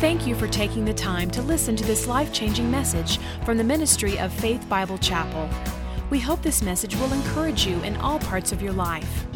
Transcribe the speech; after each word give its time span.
Thank 0.00 0.26
you 0.26 0.34
for 0.34 0.48
taking 0.48 0.86
the 0.86 0.94
time 0.94 1.30
to 1.32 1.42
listen 1.42 1.76
to 1.76 1.84
this 1.84 2.06
life 2.06 2.32
changing 2.32 2.70
message 2.70 3.18
from 3.44 3.58
the 3.58 3.64
ministry 3.64 4.18
of 4.18 4.32
Faith 4.32 4.66
Bible 4.66 4.96
Chapel. 4.96 5.46
We 6.08 6.18
hope 6.18 6.40
this 6.40 6.62
message 6.62 6.96
will 6.96 7.12
encourage 7.12 7.66
you 7.66 7.78
in 7.82 7.98
all 7.98 8.18
parts 8.18 8.50
of 8.50 8.62
your 8.62 8.72
life. 8.72 9.26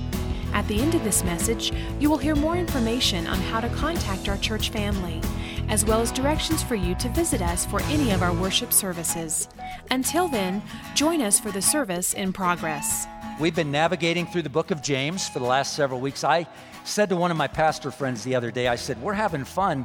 At 0.54 0.66
the 0.66 0.80
end 0.80 0.94
of 0.94 1.04
this 1.04 1.22
message, 1.22 1.70
you 2.00 2.08
will 2.08 2.16
hear 2.16 2.34
more 2.34 2.56
information 2.56 3.26
on 3.26 3.36
how 3.40 3.60
to 3.60 3.68
contact 3.68 4.26
our 4.26 4.38
church 4.38 4.70
family, 4.70 5.20
as 5.68 5.84
well 5.84 6.00
as 6.00 6.10
directions 6.10 6.62
for 6.62 6.76
you 6.76 6.94
to 6.94 7.10
visit 7.10 7.42
us 7.42 7.66
for 7.66 7.82
any 7.82 8.12
of 8.12 8.22
our 8.22 8.32
worship 8.32 8.72
services. 8.72 9.50
Until 9.90 10.28
then, 10.28 10.62
join 10.94 11.20
us 11.20 11.38
for 11.38 11.50
the 11.50 11.60
service 11.60 12.14
in 12.14 12.32
progress. 12.32 13.06
We've 13.38 13.54
been 13.54 13.70
navigating 13.70 14.26
through 14.26 14.42
the 14.42 14.48
book 14.48 14.70
of 14.70 14.80
James 14.80 15.28
for 15.28 15.40
the 15.40 15.44
last 15.44 15.74
several 15.74 16.00
weeks. 16.00 16.24
I 16.24 16.46
said 16.84 17.10
to 17.10 17.16
one 17.16 17.30
of 17.30 17.36
my 17.36 17.48
pastor 17.48 17.90
friends 17.90 18.24
the 18.24 18.34
other 18.34 18.50
day, 18.50 18.66
I 18.66 18.76
said, 18.76 19.02
We're 19.02 19.12
having 19.12 19.44
fun 19.44 19.84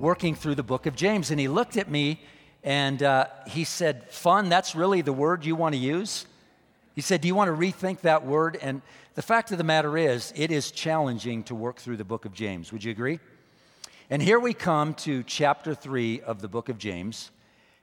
working 0.00 0.34
through 0.34 0.54
the 0.54 0.62
book 0.62 0.86
of 0.86 0.96
James. 0.96 1.30
And 1.30 1.38
he 1.38 1.46
looked 1.46 1.76
at 1.76 1.90
me 1.90 2.20
and 2.64 3.02
uh, 3.02 3.26
he 3.46 3.64
said, 3.64 4.10
Fun, 4.10 4.48
that's 4.48 4.74
really 4.74 5.02
the 5.02 5.12
word 5.12 5.44
you 5.44 5.54
want 5.54 5.74
to 5.74 5.80
use? 5.80 6.26
He 6.94 7.02
said, 7.02 7.20
Do 7.20 7.28
you 7.28 7.34
want 7.34 7.48
to 7.48 7.56
rethink 7.56 8.00
that 8.00 8.24
word? 8.24 8.58
And 8.60 8.80
the 9.14 9.22
fact 9.22 9.52
of 9.52 9.58
the 9.58 9.64
matter 9.64 9.98
is, 9.98 10.32
it 10.34 10.50
is 10.50 10.70
challenging 10.70 11.42
to 11.44 11.54
work 11.54 11.76
through 11.76 11.98
the 11.98 12.04
book 12.04 12.24
of 12.24 12.32
James. 12.32 12.72
Would 12.72 12.82
you 12.82 12.90
agree? 12.90 13.20
And 14.08 14.20
here 14.22 14.40
we 14.40 14.54
come 14.54 14.94
to 14.94 15.22
chapter 15.22 15.74
three 15.74 16.20
of 16.22 16.40
the 16.40 16.48
book 16.48 16.68
of 16.68 16.78
James, 16.78 17.30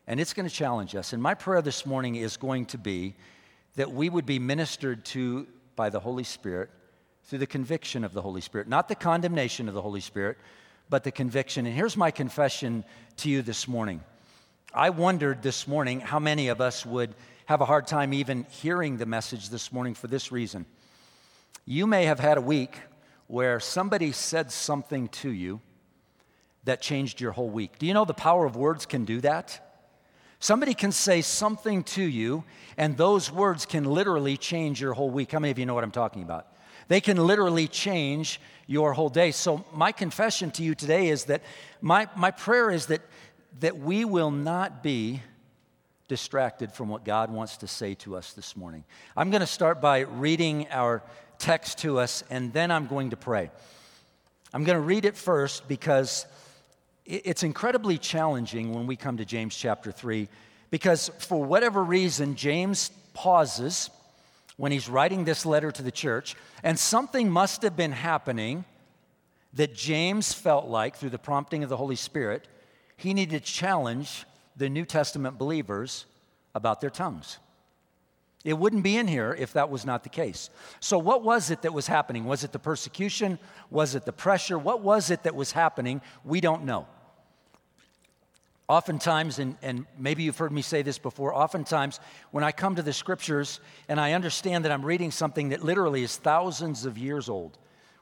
and 0.08 0.20
it's 0.20 0.34
going 0.34 0.48
to 0.48 0.54
challenge 0.54 0.96
us. 0.96 1.14
And 1.14 1.22
my 1.22 1.36
prayer 1.36 1.62
this 1.62 1.86
morning 1.86 2.16
is 2.16 2.36
going 2.36 2.66
to 2.68 2.78
be 2.78 3.16
that 3.76 3.92
we 3.92 4.10
would 4.10 4.26
be 4.26 4.40
ministered 4.40 5.06
to 5.06 5.48
by 5.76 5.90
the 5.90 6.00
Holy 6.00 6.24
Spirit 6.24 6.70
through 7.26 7.40
the 7.40 7.48
conviction 7.48 8.04
of 8.04 8.14
the 8.14 8.22
Holy 8.22 8.42
Spirit, 8.42 8.68
not 8.68 8.88
the 8.88 8.96
condemnation 8.96 9.68
of 9.68 9.74
the 9.74 9.82
Holy 9.82 10.02
Spirit, 10.02 10.38
but 10.90 11.04
the 11.04 11.12
conviction. 11.12 11.66
And 11.66 11.76
here's 11.76 11.98
my 11.98 12.12
confession 12.12 12.84
to 13.18 13.30
you 13.30 13.42
this 13.42 13.68
morning. 13.68 14.02
I 14.74 14.90
wondered 14.90 15.42
this 15.42 15.68
morning 15.68 16.00
how 16.00 16.20
many 16.20 16.50
of 16.50 16.62
us 16.62 16.86
would 16.86 17.14
have 17.46 17.62
a 17.62 17.66
hard 17.66 17.88
time 17.88 18.14
even 18.14 18.46
hearing 18.50 18.98
the 18.98 19.06
message 19.06 19.50
this 19.50 19.72
morning 19.72 19.94
for 19.94 20.08
this 20.08 20.32
reason. 20.32 20.66
You 21.66 21.88
may 21.88 22.06
have 22.06 22.20
had 22.20 22.38
a 22.38 22.42
week 22.42 22.78
where 23.28 23.60
somebody 23.60 24.12
said 24.12 24.52
something 24.52 25.08
to 25.10 25.30
you 25.30 25.62
that 26.64 26.82
changed 26.82 27.22
your 27.22 27.32
whole 27.32 27.50
week. 27.50 27.80
Do 27.80 27.86
you 27.86 27.94
know 27.94 28.06
the 28.06 28.14
power 28.14 28.46
of 28.46 28.56
words 28.56 28.86
can 28.86 29.06
do 29.06 29.22
that? 29.22 29.64
Somebody 30.40 30.74
can 30.74 30.92
say 30.92 31.22
something 31.22 31.84
to 31.84 32.04
you, 32.04 32.44
and 32.78 32.96
those 32.96 33.32
words 33.32 33.66
can 33.66 33.86
literally 33.86 34.38
change 34.38 34.80
your 34.80 34.94
whole 34.94 35.10
week. 35.10 35.32
How 35.32 35.40
many 35.40 35.52
of 35.52 35.58
you 35.58 35.66
know 35.66 35.74
what 35.74 35.84
I'm 35.84 35.92
talking 35.92 36.22
about? 36.22 36.48
They 36.88 37.02
can 37.02 37.18
literally 37.18 37.68
change 37.68 38.40
your 38.66 38.94
whole 38.94 39.10
day. 39.10 39.32
So, 39.32 39.66
my 39.74 39.92
confession 39.92 40.52
to 40.52 40.64
you 40.64 40.76
today 40.76 41.10
is 41.10 41.26
that 41.26 41.42
my, 41.82 42.08
my 42.16 42.32
prayer 42.32 42.70
is 42.70 42.88
that, 42.88 43.02
that 43.60 43.78
we 43.78 44.06
will 44.06 44.32
not 44.32 44.84
be 44.84 45.22
distracted 46.08 46.72
from 46.72 46.88
what 46.88 47.04
God 47.04 47.32
wants 47.32 47.58
to 47.58 47.68
say 47.68 47.94
to 47.96 48.16
us 48.16 48.34
this 48.34 48.56
morning. 48.56 48.84
I'm 49.16 49.30
going 49.30 49.42
to 49.42 49.48
start 49.48 49.82
by 49.82 50.00
reading 50.00 50.68
our 50.70 51.04
text 51.38 51.80
to 51.80 52.00
us, 52.00 52.24
and 52.30 52.54
then 52.54 52.72
I'm 52.72 52.88
going 52.88 53.10
to 53.10 53.18
pray. 53.18 53.52
I'm 54.54 54.64
going 54.64 54.78
to 54.78 54.82
read 54.82 55.06
it 55.06 55.18
first 55.18 55.68
because 55.68 56.26
it's 57.06 57.44
incredibly 57.44 57.98
challenging 57.98 58.74
when 58.74 58.88
we 58.88 58.96
come 58.96 59.18
to 59.18 59.26
James 59.26 59.56
chapter 59.56 59.92
3, 59.92 60.28
because 60.70 61.10
for 61.20 61.44
whatever 61.44 61.84
reason, 61.84 62.36
James 62.36 62.92
pauses 63.14 63.90
when 64.58 64.72
he's 64.72 64.90
writing 64.90 65.24
this 65.24 65.46
letter 65.46 65.72
to 65.72 65.82
the 65.82 65.92
church, 65.92 66.36
and 66.64 66.78
something 66.78 67.30
must 67.30 67.62
have 67.62 67.78
been 67.78 67.92
happening 67.92 68.66
that 69.54 69.74
James 69.74 70.34
felt 70.34 70.68
like, 70.68 70.96
through 70.96 71.12
the 71.12 71.18
prompting 71.18 71.64
of 71.64 71.70
the 71.70 71.78
Holy 71.78 71.96
Spirit, 71.96 72.48
he 72.98 73.14
needed 73.14 73.44
to 73.44 73.52
challenge 73.52 74.26
the 74.56 74.70
New 74.70 74.86
Testament 74.86 75.38
believers 75.38 76.06
about 76.54 76.82
their 76.82 76.90
tongues. 76.90 77.38
It 78.44 78.58
wouldn't 78.58 78.84
be 78.84 78.98
in 78.98 79.08
here 79.08 79.36
if 79.38 79.54
that 79.54 79.70
was 79.70 79.86
not 79.86 80.04
the 80.04 80.10
case. 80.10 80.50
So, 80.80 80.98
what 80.98 81.24
was 81.24 81.52
it 81.52 81.64
that 81.64 81.74
was 81.74 81.88
happening? 81.88 82.26
Was 82.26 82.44
it 82.44 82.52
the 82.52 82.60
persecution? 82.60 83.40
Was 83.70 83.94
it 83.94 84.06
the 84.06 84.14
pressure? 84.14 84.58
What 84.58 84.82
was 84.82 85.12
it 85.12 85.24
that 85.24 85.36
was 85.36 85.52
happening? 85.52 86.02
We 86.24 86.40
don't 86.40 86.64
know. 86.64 86.88
Oftentimes, 88.70 89.40
and, 89.40 89.56
and 89.62 89.86
maybe 89.98 90.24
you've 90.24 90.38
heard 90.38 90.52
me 90.52 90.62
say 90.62 90.82
this 90.82 90.98
before, 90.98 91.34
oftentimes 91.34 92.02
when 92.32 92.44
I 92.44 92.52
come 92.52 92.76
to 92.76 92.82
the 92.82 92.92
scriptures 92.92 93.62
and 93.88 93.98
I 93.98 94.12
understand 94.12 94.66
that 94.66 94.74
I'm 94.74 94.86
reading 94.86 95.10
something 95.10 95.50
that 95.50 95.64
literally 95.64 96.04
is 96.04 96.18
thousands 96.18 96.86
of 96.86 96.98
years 96.98 97.30
old, 97.30 97.58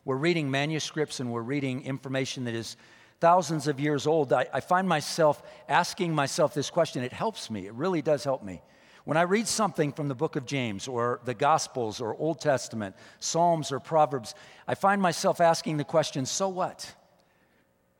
we're 0.06 0.16
reading 0.16 0.50
manuscripts 0.50 1.20
and 1.20 1.32
we're 1.32 1.44
reading 1.44 1.84
information 1.84 2.46
that 2.46 2.56
is 2.56 2.78
thousands 3.20 3.68
of 3.68 3.80
years 3.80 4.08
old, 4.08 4.34
I, 4.34 4.48
I 4.52 4.60
find 4.60 4.90
myself 4.90 5.44
asking 5.70 6.16
myself 6.16 6.56
this 6.56 6.72
question. 6.72 7.04
It 7.04 7.14
helps 7.14 7.52
me, 7.52 7.68
it 7.68 7.74
really 7.74 8.02
does 8.02 8.24
help 8.24 8.44
me. 8.44 8.62
When 9.04 9.18
I 9.18 9.22
read 9.22 9.48
something 9.48 9.92
from 9.92 10.08
the 10.08 10.16
book 10.16 10.36
of 10.36 10.48
James 10.48 10.88
or 10.88 11.20
the 11.26 11.36
Gospels 11.36 12.02
or 12.02 12.16
Old 12.16 12.42
Testament, 12.42 12.96
Psalms 13.20 13.72
or 13.72 13.80
Proverbs, 13.80 14.34
I 14.68 14.74
find 14.74 15.00
myself 15.00 15.40
asking 15.40 15.78
the 15.78 15.84
question 15.84 16.26
so 16.26 16.50
what? 16.50 16.96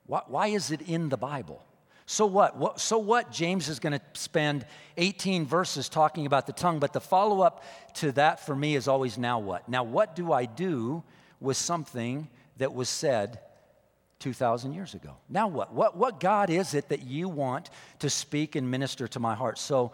Why, 0.08 0.22
why 0.26 0.48
is 0.48 0.72
it 0.72 0.82
in 0.82 1.10
the 1.10 1.18
Bible? 1.18 1.64
So 2.08 2.26
what? 2.28 2.56
what? 2.58 2.80
So 2.80 3.00
what? 3.00 3.32
James 3.32 3.68
is 3.68 3.80
going 3.80 3.94
to 3.94 4.02
spend 4.14 4.66
18 4.98 5.46
verses 5.46 5.90
talking 5.90 6.26
about 6.26 6.46
the 6.46 6.54
tongue, 6.54 6.80
but 6.80 6.94
the 6.94 7.02
follow 7.02 7.42
up 7.42 7.64
to 7.96 8.12
that 8.14 8.46
for 8.46 8.56
me 8.56 8.76
is 8.76 8.88
always 8.88 9.18
now 9.18 9.40
what? 9.40 9.68
Now, 9.68 9.84
what 9.84 10.16
do 10.16 10.32
I 10.32 10.46
do 10.46 11.04
with 11.40 11.58
something 11.58 12.30
that 12.58 12.74
was 12.74 12.90
said 12.90 13.40
2,000 14.20 14.74
years 14.74 14.94
ago? 14.94 15.16
Now 15.30 15.48
what? 15.48 15.74
what? 15.74 15.98
What 15.98 16.20
God 16.20 16.52
is 16.52 16.76
it 16.76 16.90
that 16.90 17.02
you 17.02 17.28
want 17.28 17.72
to 18.00 18.10
speak 18.10 18.56
and 18.56 18.70
minister 18.70 19.08
to 19.08 19.20
my 19.20 19.34
heart? 19.34 19.58
So 19.58 19.92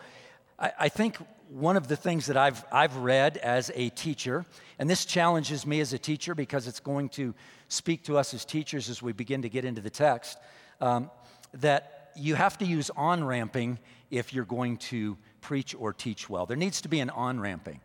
I, 0.59 0.71
I 0.79 0.89
think 0.89 1.15
one 1.47 1.77
of 1.77 1.87
the 1.87 1.95
things 1.95 2.25
that 2.27 2.35
I've, 2.37 2.63
I've 2.73 2.95
read 2.97 3.37
as 3.37 3.71
a 3.73 3.89
teacher, 3.89 4.45
and 4.79 4.89
this 4.89 5.05
challenges 5.05 5.65
me 5.65 5.79
as 5.79 5.93
a 5.93 5.97
teacher 5.97 6.35
because 6.35 6.67
it's 6.67 6.79
going 6.81 7.07
to 7.09 7.33
speak 7.69 8.03
to 8.05 8.17
us 8.17 8.33
as 8.33 8.43
teachers 8.43 8.89
as 8.89 9.01
we 9.01 9.13
begin 9.13 9.41
to 9.43 9.49
get 9.49 9.63
into 9.63 9.81
the 9.81 9.89
text, 9.89 10.37
um, 10.81 11.09
that 11.53 12.00
you 12.15 12.35
have 12.35 12.57
to 12.59 12.65
use 12.65 12.89
on 12.95 13.23
ramping 13.23 13.79
if 14.09 14.33
you're 14.33 14.45
going 14.45 14.77
to 14.77 15.17
preach 15.41 15.75
or 15.77 15.93
teach 15.93 16.29
well. 16.29 16.45
There 16.45 16.57
needs 16.57 16.81
to 16.81 16.89
be 16.89 16.99
an 16.99 17.09
on 17.09 17.39
ramping. 17.39 17.81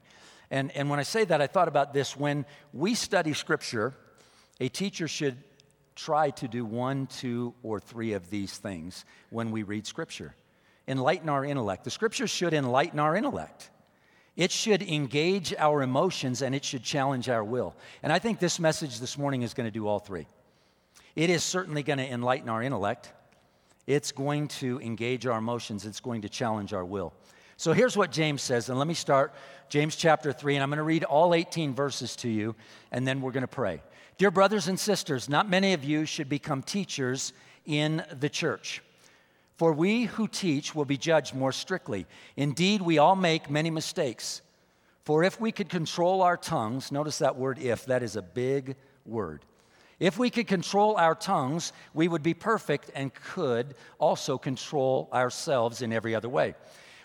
And, 0.50 0.70
and 0.76 0.90
when 0.90 1.00
I 1.00 1.02
say 1.02 1.24
that, 1.24 1.40
I 1.40 1.46
thought 1.46 1.68
about 1.68 1.92
this. 1.92 2.16
When 2.16 2.44
we 2.72 2.94
study 2.94 3.32
Scripture, 3.32 3.94
a 4.60 4.68
teacher 4.68 5.08
should 5.08 5.36
try 5.94 6.30
to 6.30 6.46
do 6.46 6.64
one, 6.64 7.06
two, 7.06 7.54
or 7.62 7.80
three 7.80 8.12
of 8.12 8.30
these 8.30 8.56
things 8.56 9.04
when 9.30 9.50
we 9.50 9.62
read 9.62 9.86
Scripture. 9.86 10.34
Enlighten 10.86 11.28
our 11.28 11.44
intellect. 11.44 11.84
The 11.84 11.90
Scripture 11.90 12.26
should 12.26 12.54
enlighten 12.54 13.00
our 13.00 13.16
intellect. 13.16 13.70
It 14.36 14.52
should 14.52 14.82
engage 14.82 15.54
our 15.58 15.82
emotions 15.82 16.42
and 16.42 16.54
it 16.54 16.64
should 16.64 16.82
challenge 16.82 17.28
our 17.28 17.42
will. 17.42 17.74
And 18.02 18.12
I 18.12 18.18
think 18.18 18.38
this 18.38 18.60
message 18.60 19.00
this 19.00 19.16
morning 19.16 19.42
is 19.42 19.54
going 19.54 19.66
to 19.66 19.70
do 19.70 19.88
all 19.88 19.98
three. 19.98 20.26
It 21.16 21.30
is 21.30 21.42
certainly 21.42 21.82
going 21.82 21.98
to 21.98 22.08
enlighten 22.08 22.50
our 22.50 22.62
intellect. 22.62 23.12
It's 23.86 24.12
going 24.12 24.48
to 24.48 24.80
engage 24.80 25.26
our 25.26 25.38
emotions, 25.38 25.86
it's 25.86 26.00
going 26.00 26.22
to 26.22 26.28
challenge 26.28 26.72
our 26.72 26.84
will. 26.84 27.12
So 27.56 27.72
here's 27.72 27.96
what 27.96 28.12
James 28.12 28.42
says, 28.42 28.68
and 28.68 28.78
let 28.78 28.86
me 28.88 28.94
start 28.94 29.32
James 29.68 29.96
chapter 29.96 30.32
3, 30.32 30.56
and 30.56 30.62
I'm 30.62 30.68
going 30.68 30.76
to 30.78 30.82
read 30.82 31.04
all 31.04 31.34
18 31.34 31.74
verses 31.74 32.14
to 32.16 32.28
you, 32.28 32.54
and 32.92 33.06
then 33.06 33.20
we're 33.20 33.32
going 33.32 33.42
to 33.42 33.48
pray. 33.48 33.80
Dear 34.18 34.30
brothers 34.30 34.68
and 34.68 34.78
sisters, 34.78 35.28
not 35.28 35.48
many 35.48 35.72
of 35.72 35.84
you 35.84 36.04
should 36.04 36.28
become 36.28 36.62
teachers 36.62 37.32
in 37.64 38.04
the 38.18 38.28
church. 38.28 38.82
For 39.56 39.72
we 39.72 40.04
who 40.04 40.28
teach 40.28 40.74
will 40.74 40.84
be 40.84 40.98
judged 40.98 41.34
more 41.34 41.52
strictly. 41.52 42.06
Indeed, 42.36 42.82
we 42.82 42.98
all 42.98 43.16
make 43.16 43.48
many 43.48 43.70
mistakes. 43.70 44.42
For 45.04 45.24
if 45.24 45.40
we 45.40 45.52
could 45.52 45.68
control 45.68 46.20
our 46.20 46.36
tongues, 46.36 46.92
notice 46.92 47.18
that 47.18 47.36
word 47.36 47.58
if, 47.58 47.86
that 47.86 48.02
is 48.02 48.16
a 48.16 48.22
big 48.22 48.76
word. 49.06 49.44
If 49.98 50.18
we 50.18 50.28
could 50.28 50.46
control 50.46 50.96
our 50.96 51.14
tongues, 51.14 51.72
we 51.94 52.06
would 52.06 52.22
be 52.22 52.34
perfect 52.34 52.90
and 52.94 53.12
could 53.14 53.74
also 53.98 54.36
control 54.36 55.08
ourselves 55.12 55.80
in 55.80 55.92
every 55.92 56.14
other 56.14 56.28
way. 56.28 56.54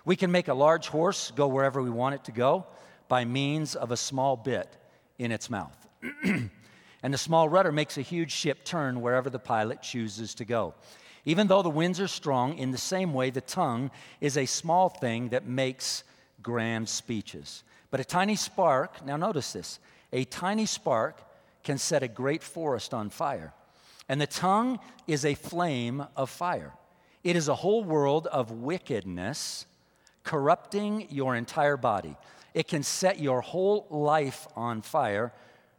We 0.04 0.16
can 0.16 0.32
make 0.32 0.50
a 0.50 0.54
large 0.54 0.88
horse 0.88 1.32
go 1.32 1.48
wherever 1.48 1.82
we 1.82 1.90
want 1.90 2.16
it 2.16 2.24
to 2.26 2.32
go 2.32 2.66
by 3.08 3.24
means 3.24 3.76
of 3.76 3.92
a 3.92 3.98
small 3.98 4.36
bit 4.36 4.68
in 5.18 5.32
its 5.32 5.50
mouth. 5.50 5.88
and 6.24 7.14
the 7.14 7.18
small 7.18 7.48
rudder 7.48 7.72
makes 7.72 7.98
a 7.98 8.02
huge 8.02 8.32
ship 8.32 8.66
turn 8.66 9.00
wherever 9.00 9.30
the 9.30 9.40
pilot 9.40 9.82
chooses 9.82 10.34
to 10.36 10.46
go. 10.46 10.74
Even 11.24 11.48
though 11.48 11.62
the 11.62 11.70
winds 11.70 12.00
are 12.00 12.08
strong, 12.08 12.58
in 12.58 12.72
the 12.72 12.78
same 12.78 13.14
way, 13.14 13.30
the 13.30 13.42
tongue 13.42 13.92
is 14.20 14.38
a 14.38 14.46
small 14.46 14.90
thing 14.90 15.30
that 15.30 15.46
makes 15.46 16.04
grand 16.42 16.90
speeches. 16.90 17.64
But 17.92 18.00
a 18.00 18.06
tiny 18.06 18.36
spark, 18.36 19.06
now 19.06 19.18
notice 19.18 19.54
this, 19.54 19.80
a 20.12 20.26
tiny 20.26 20.66
spark 20.66 21.22
can 21.64 21.78
set 21.78 22.04
a 22.04 22.08
great 22.08 22.44
forest 22.44 22.94
on 22.94 23.10
fire. 23.10 23.54
And 24.10 24.20
the 24.20 24.28
tongue 24.28 24.80
is 25.08 25.26
a 25.26 25.36
flame 25.36 26.06
of 26.16 26.30
fire. 26.30 26.74
It 27.24 27.36
is 27.36 27.48
a 27.48 27.56
whole 27.56 27.84
world 27.84 28.28
of 28.28 28.52
wickedness 28.52 29.66
corrupting 30.24 31.08
your 31.10 31.36
entire 31.36 31.78
body. 31.78 32.16
It 32.54 32.68
can 32.68 32.84
set 32.84 33.20
your 33.20 33.42
whole 33.42 33.88
life 33.90 34.48
on 34.56 34.82
fire, 34.82 35.32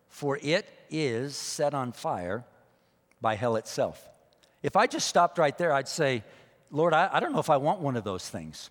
for 0.09 0.39
it 0.43 0.69
is 0.91 1.37
set 1.37 1.75
on 1.75 1.93
fire 1.93 2.45
by 3.21 3.35
hell 3.35 3.57
itself. 3.57 4.09
If 4.63 4.77
I 4.77 4.87
just 4.87 5.09
stopped 5.09 5.39
right 5.39 5.57
there, 5.59 5.73
I'd 5.73 5.89
say, 5.89 6.23
Lord, 6.71 6.95
I, 6.95 7.09
I 7.13 7.21
don't 7.21 7.33
know 7.33 7.41
if 7.41 7.51
I 7.51 7.57
want 7.57 7.81
one 7.81 7.97
of 7.97 8.05
those 8.05 8.29
things. 8.29 8.71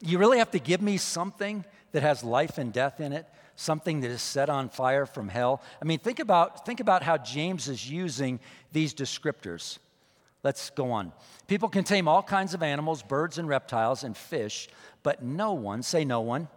You 0.00 0.18
really 0.18 0.38
have 0.38 0.52
to 0.52 0.58
give 0.58 0.80
me 0.80 0.96
something 0.96 1.64
that 1.92 2.02
has 2.02 2.24
life 2.24 2.56
and 2.58 2.72
death 2.72 3.00
in 3.00 3.12
it, 3.12 3.26
something 3.60 4.00
that 4.00 4.10
is 4.10 4.22
set 4.22 4.48
on 4.48 4.70
fire 4.70 5.04
from 5.04 5.28
hell. 5.28 5.60
I 5.82 5.84
mean, 5.84 5.98
think 5.98 6.18
about, 6.18 6.64
think 6.64 6.80
about 6.80 7.02
how 7.02 7.18
James 7.18 7.68
is 7.68 7.88
using 7.88 8.40
these 8.72 8.94
descriptors. 8.94 9.78
Let's 10.42 10.70
go 10.70 10.92
on. 10.92 11.12
People 11.46 11.68
can 11.68 11.84
tame 11.84 12.08
all 12.08 12.22
kinds 12.22 12.54
of 12.54 12.62
animals, 12.62 13.02
birds 13.02 13.36
and 13.36 13.46
reptiles, 13.46 14.02
and 14.02 14.16
fish, 14.16 14.68
but 15.02 15.22
no 15.22 15.52
one, 15.52 15.82
say 15.82 16.06
no 16.06 16.22
one, 16.22 16.48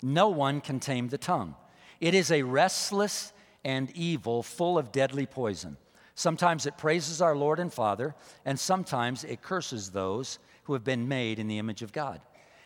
no 0.00 0.28
one 0.28 0.60
can 0.60 0.78
tame 0.78 1.08
the 1.08 1.18
tongue. 1.18 1.56
It 2.00 2.14
is 2.14 2.30
a 2.30 2.44
restless 2.44 3.32
and 3.64 3.90
evil, 3.96 4.44
full 4.44 4.78
of 4.78 4.92
deadly 4.92 5.26
poison. 5.26 5.76
Sometimes 6.14 6.64
it 6.64 6.78
praises 6.78 7.20
our 7.20 7.34
Lord 7.34 7.58
and 7.58 7.72
Father, 7.72 8.14
and 8.44 8.58
sometimes 8.58 9.24
it 9.24 9.42
curses 9.42 9.90
those 9.90 10.38
who 10.64 10.74
have 10.74 10.84
been 10.84 11.08
made 11.08 11.40
in 11.40 11.48
the 11.48 11.58
image 11.58 11.82
of 11.82 11.92
God. 11.92 12.20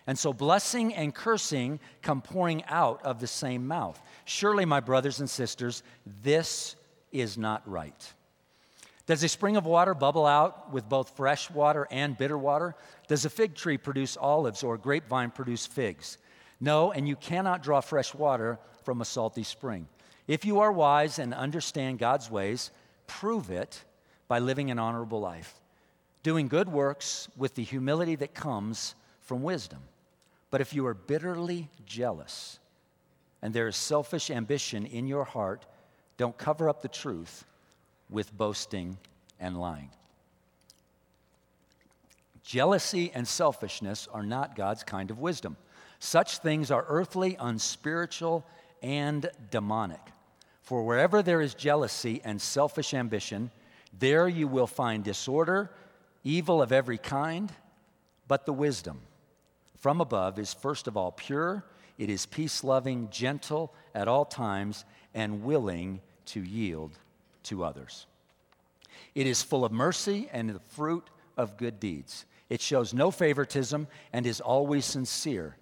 And 0.06 0.18
so 0.18 0.32
blessing 0.32 0.94
and 0.94 1.14
cursing 1.14 1.78
come 2.02 2.22
pouring 2.22 2.64
out 2.64 3.04
of 3.04 3.20
the 3.20 3.26
same 3.26 3.66
mouth. 3.66 4.00
Surely, 4.24 4.64
my 4.64 4.80
brothers 4.80 5.20
and 5.20 5.30
sisters, 5.30 5.82
this 6.22 6.76
is 7.12 7.38
not 7.38 7.62
right. 7.68 8.12
Does 9.06 9.22
a 9.22 9.28
spring 9.28 9.56
of 9.56 9.66
water 9.66 9.94
bubble 9.94 10.26
out 10.26 10.72
with 10.72 10.88
both 10.88 11.16
fresh 11.16 11.50
water 11.50 11.86
and 11.90 12.16
bitter 12.16 12.38
water? 12.38 12.74
Does 13.08 13.24
a 13.24 13.30
fig 13.30 13.54
tree 13.54 13.76
produce 13.76 14.16
olives 14.16 14.62
or 14.62 14.74
a 14.74 14.78
grapevine 14.78 15.30
produce 15.30 15.66
figs? 15.66 16.18
No, 16.60 16.92
and 16.92 17.08
you 17.08 17.16
cannot 17.16 17.62
draw 17.62 17.80
fresh 17.80 18.14
water 18.14 18.58
from 18.84 19.00
a 19.00 19.04
salty 19.04 19.42
spring. 19.42 19.88
If 20.28 20.44
you 20.44 20.60
are 20.60 20.72
wise 20.72 21.18
and 21.18 21.34
understand 21.34 21.98
God's 21.98 22.30
ways, 22.30 22.70
prove 23.08 23.50
it 23.50 23.82
by 24.28 24.38
living 24.38 24.70
an 24.70 24.78
honorable 24.78 25.20
life, 25.20 25.60
doing 26.22 26.46
good 26.46 26.68
works 26.68 27.28
with 27.36 27.54
the 27.54 27.64
humility 27.64 28.14
that 28.16 28.34
comes 28.34 28.94
from 29.20 29.42
wisdom. 29.42 29.80
But 30.52 30.60
if 30.60 30.74
you 30.74 30.86
are 30.86 30.94
bitterly 30.94 31.70
jealous 31.86 32.58
and 33.40 33.54
there 33.54 33.68
is 33.68 33.74
selfish 33.74 34.30
ambition 34.30 34.84
in 34.84 35.06
your 35.06 35.24
heart, 35.24 35.64
don't 36.18 36.36
cover 36.36 36.68
up 36.68 36.82
the 36.82 36.88
truth 36.88 37.46
with 38.10 38.36
boasting 38.36 38.98
and 39.40 39.58
lying. 39.58 39.88
Jealousy 42.44 43.10
and 43.14 43.26
selfishness 43.26 44.06
are 44.12 44.22
not 44.22 44.54
God's 44.54 44.84
kind 44.84 45.10
of 45.10 45.20
wisdom. 45.20 45.56
Such 45.98 46.38
things 46.38 46.70
are 46.70 46.84
earthly, 46.86 47.34
unspiritual, 47.40 48.44
and 48.82 49.30
demonic. 49.50 50.02
For 50.60 50.82
wherever 50.82 51.22
there 51.22 51.40
is 51.40 51.54
jealousy 51.54 52.20
and 52.24 52.38
selfish 52.38 52.92
ambition, 52.92 53.50
there 53.98 54.28
you 54.28 54.48
will 54.48 54.66
find 54.66 55.02
disorder, 55.02 55.70
evil 56.24 56.60
of 56.60 56.72
every 56.72 56.98
kind, 56.98 57.50
but 58.28 58.44
the 58.44 58.52
wisdom 58.52 59.00
from 59.82 60.00
above 60.00 60.38
is 60.38 60.54
first 60.54 60.86
of 60.86 60.96
all 60.96 61.10
pure, 61.10 61.64
it 61.98 62.08
is 62.08 62.24
peace 62.24 62.62
loving, 62.62 63.08
gentle 63.10 63.74
at 63.96 64.06
all 64.06 64.24
times, 64.24 64.84
and 65.12 65.42
willing 65.42 66.00
to 66.26 66.40
yield 66.40 66.92
to 67.42 67.64
others. 67.64 68.06
It 69.16 69.26
is 69.26 69.42
full 69.42 69.64
of 69.64 69.72
mercy 69.72 70.28
and 70.32 70.50
the 70.50 70.60
fruit 70.60 71.10
of 71.36 71.56
good 71.56 71.80
deeds. 71.80 72.26
It 72.48 72.60
shows 72.60 72.94
no 72.94 73.10
favoritism 73.10 73.88
and 74.12 74.24
is 74.24 74.40
always 74.40 74.84
sincere. 74.84 75.56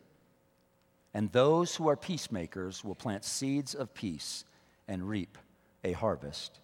And 1.14 1.32
those 1.32 1.74
who 1.74 1.88
are 1.88 1.96
peacemakers 1.96 2.84
will 2.84 2.94
plant 2.94 3.24
seeds 3.24 3.74
of 3.74 3.94
peace 3.94 4.44
and 4.86 5.08
reap 5.08 5.38
a 5.82 5.92
harvest 5.92 6.60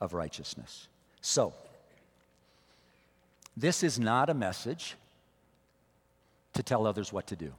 of 0.00 0.14
righteousness. 0.14 0.86
So, 1.20 1.52
this 3.56 3.82
is 3.82 3.98
not 3.98 4.30
a 4.30 4.34
message 4.34 4.94
to 6.54 6.62
tell 6.62 6.86
others 6.86 7.12
what 7.12 7.26
to 7.28 7.36
do. 7.36 7.52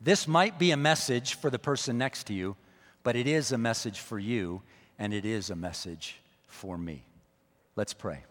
This 0.00 0.28
might 0.28 0.58
be 0.58 0.70
a 0.70 0.76
message 0.76 1.34
for 1.34 1.50
the 1.50 1.58
person 1.58 1.96
next 1.96 2.24
to 2.24 2.34
you, 2.34 2.56
but 3.02 3.16
it 3.16 3.26
is 3.26 3.52
a 3.52 3.58
message 3.58 4.00
for 4.00 4.18
you, 4.18 4.62
and 4.98 5.14
it 5.14 5.24
is 5.24 5.50
a 5.50 5.56
message 5.56 6.20
for 6.46 6.76
me. 6.76 7.04
Let's 7.76 7.94
pray. 7.94 8.24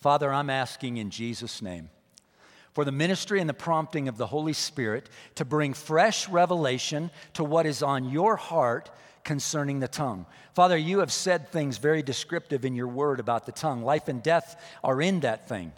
Father, 0.00 0.32
I'm 0.32 0.50
asking 0.50 0.96
in 0.98 1.10
Jesus' 1.10 1.62
name 1.62 1.88
for 2.74 2.84
the 2.84 2.92
ministry 2.92 3.40
and 3.40 3.48
the 3.48 3.54
prompting 3.54 4.08
of 4.08 4.18
the 4.18 4.26
Holy 4.26 4.52
Spirit 4.52 5.08
to 5.36 5.44
bring 5.44 5.72
fresh 5.72 6.28
revelation 6.28 7.10
to 7.34 7.44
what 7.44 7.66
is 7.66 7.82
on 7.82 8.10
your 8.10 8.36
heart 8.36 8.90
concerning 9.22 9.80
the 9.80 9.88
tongue. 9.88 10.26
Father, 10.54 10.76
you 10.76 10.98
have 10.98 11.12
said 11.12 11.48
things 11.48 11.78
very 11.78 12.02
descriptive 12.02 12.64
in 12.64 12.74
your 12.74 12.88
word 12.88 13.20
about 13.20 13.46
the 13.46 13.52
tongue. 13.52 13.82
Life 13.82 14.08
and 14.08 14.22
death 14.22 14.60
are 14.82 15.00
in 15.00 15.20
that 15.20 15.48
thing. 15.48 15.72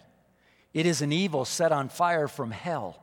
It 0.77 0.85
is 0.85 1.01
an 1.01 1.11
evil 1.11 1.43
set 1.43 1.71
on 1.71 1.89
fire 1.89 2.27
from 2.27 2.51
hell. 2.51 3.01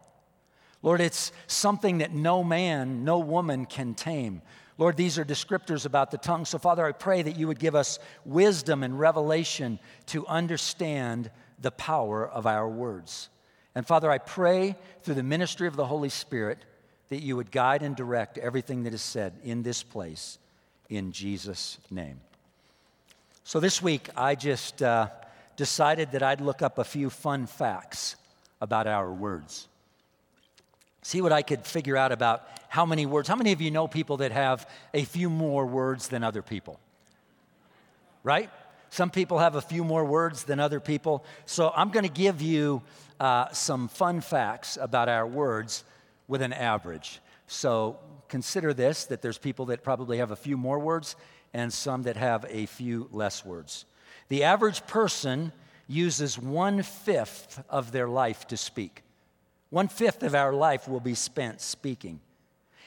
Lord, 0.81 1.01
it's 1.01 1.33
something 1.49 1.99
that 1.99 2.13
no 2.13 2.45
man, 2.45 3.03
no 3.05 3.19
woman 3.19 3.67
can 3.67 3.95
tame. 3.95 4.43
Lord, 4.79 4.97
these 4.97 5.19
are 5.19 5.25
descriptors 5.25 5.85
about 5.85 6.13
the 6.13 6.17
tongue. 6.17 6.45
So, 6.45 6.57
Father, 6.57 6.87
I 6.87 6.93
pray 6.93 7.23
that 7.23 7.37
you 7.37 7.49
would 7.49 7.59
give 7.59 7.75
us 7.75 7.99
wisdom 8.25 8.85
and 8.85 8.97
revelation 8.97 9.81
to 10.07 10.25
understand 10.29 11.33
the 11.61 11.73
power 11.73 12.25
of 12.25 12.47
our 12.47 12.69
words. 12.69 13.29
And, 13.75 13.85
Father, 13.85 14.09
I 14.09 14.19
pray 14.19 14.77
through 15.03 15.17
the 15.17 15.25
ministry 15.25 15.67
of 15.67 15.75
the 15.75 15.87
Holy 15.87 16.11
Spirit 16.11 16.65
that 17.09 17.23
you 17.23 17.35
would 17.35 17.51
guide 17.51 17.83
and 17.83 17.97
direct 17.97 18.39
everything 18.39 18.85
that 18.85 18.95
is 18.95 19.03
said 19.03 19.33
in 19.43 19.65
this 19.65 19.83
place 19.83 20.39
in 20.89 21.11
Jesus' 21.11 21.79
name. 21.91 22.21
So, 23.43 23.59
this 23.59 23.83
week, 23.83 24.11
I 24.17 24.37
just 24.37 24.81
uh, 24.81 25.09
decided 25.57 26.13
that 26.13 26.23
I'd 26.23 26.41
look 26.41 26.63
up 26.63 26.79
a 26.79 26.85
few 26.85 27.11
fun 27.11 27.47
facts 27.47 28.17
about 28.61 28.87
our 28.87 29.13
words 29.13 29.69
see 31.05 31.21
what 31.21 31.33
I 31.33 31.43
could 31.43 31.65
figure 31.65 31.97
out 31.97 32.13
about 32.13 32.49
how 32.69 32.87
many 32.87 33.07
words. 33.07 33.29
How 33.29 33.37
many 33.37 33.53
of 33.53 33.61
you 33.61 33.71
know 33.71 33.87
people 33.87 34.17
that 34.17 34.33
have 34.33 34.69
a 34.93 35.05
few 35.05 35.31
more 35.31 35.67
words 35.67 36.09
than 36.09 36.25
other 36.25 36.43
people? 36.43 36.81
Right? 38.25 38.51
Some 38.89 39.11
people 39.11 39.39
have 39.39 39.55
a 39.55 39.61
few 39.61 39.85
more 39.85 40.05
words 40.05 40.45
than 40.45 40.59
other 40.59 40.81
people. 40.81 41.25
So 41.45 41.73
I'm 41.77 41.91
going 41.91 42.07
to 42.07 42.13
give 42.13 42.41
you 42.41 42.83
uh, 43.21 43.51
some 43.53 43.89
fun 43.89 44.23
facts 44.23 44.79
about 44.81 45.09
our 45.09 45.27
words 45.27 45.85
with 46.27 46.41
an 46.41 46.55
average. 46.55 47.21
So 47.47 47.99
consider 48.29 48.73
this 48.73 49.05
that 49.07 49.21
there's 49.21 49.39
people 49.39 49.67
that 49.67 49.83
probably 49.83 50.19
have 50.19 50.31
a 50.31 50.37
few 50.37 50.57
more 50.57 50.79
words 50.79 51.17
and 51.53 51.71
some 51.73 52.05
that 52.05 52.17
have 52.17 52.47
a 52.49 52.65
few 52.67 53.09
less 53.13 53.45
words. 53.45 53.85
The 54.29 54.45
average 54.45 54.87
person 54.87 55.53
uses 55.87 56.39
one 56.39 56.83
fifth 56.83 57.63
of 57.69 57.93
their 57.93 58.09
life 58.09 58.47
to 58.49 58.57
speak. 58.57 59.03
One 59.71 59.89
fifth 59.89 60.23
of 60.23 60.35
our 60.35 60.53
life 60.53 60.89
will 60.89 61.01
be 61.01 61.15
spent 61.15 61.61
speaking. 61.61 62.21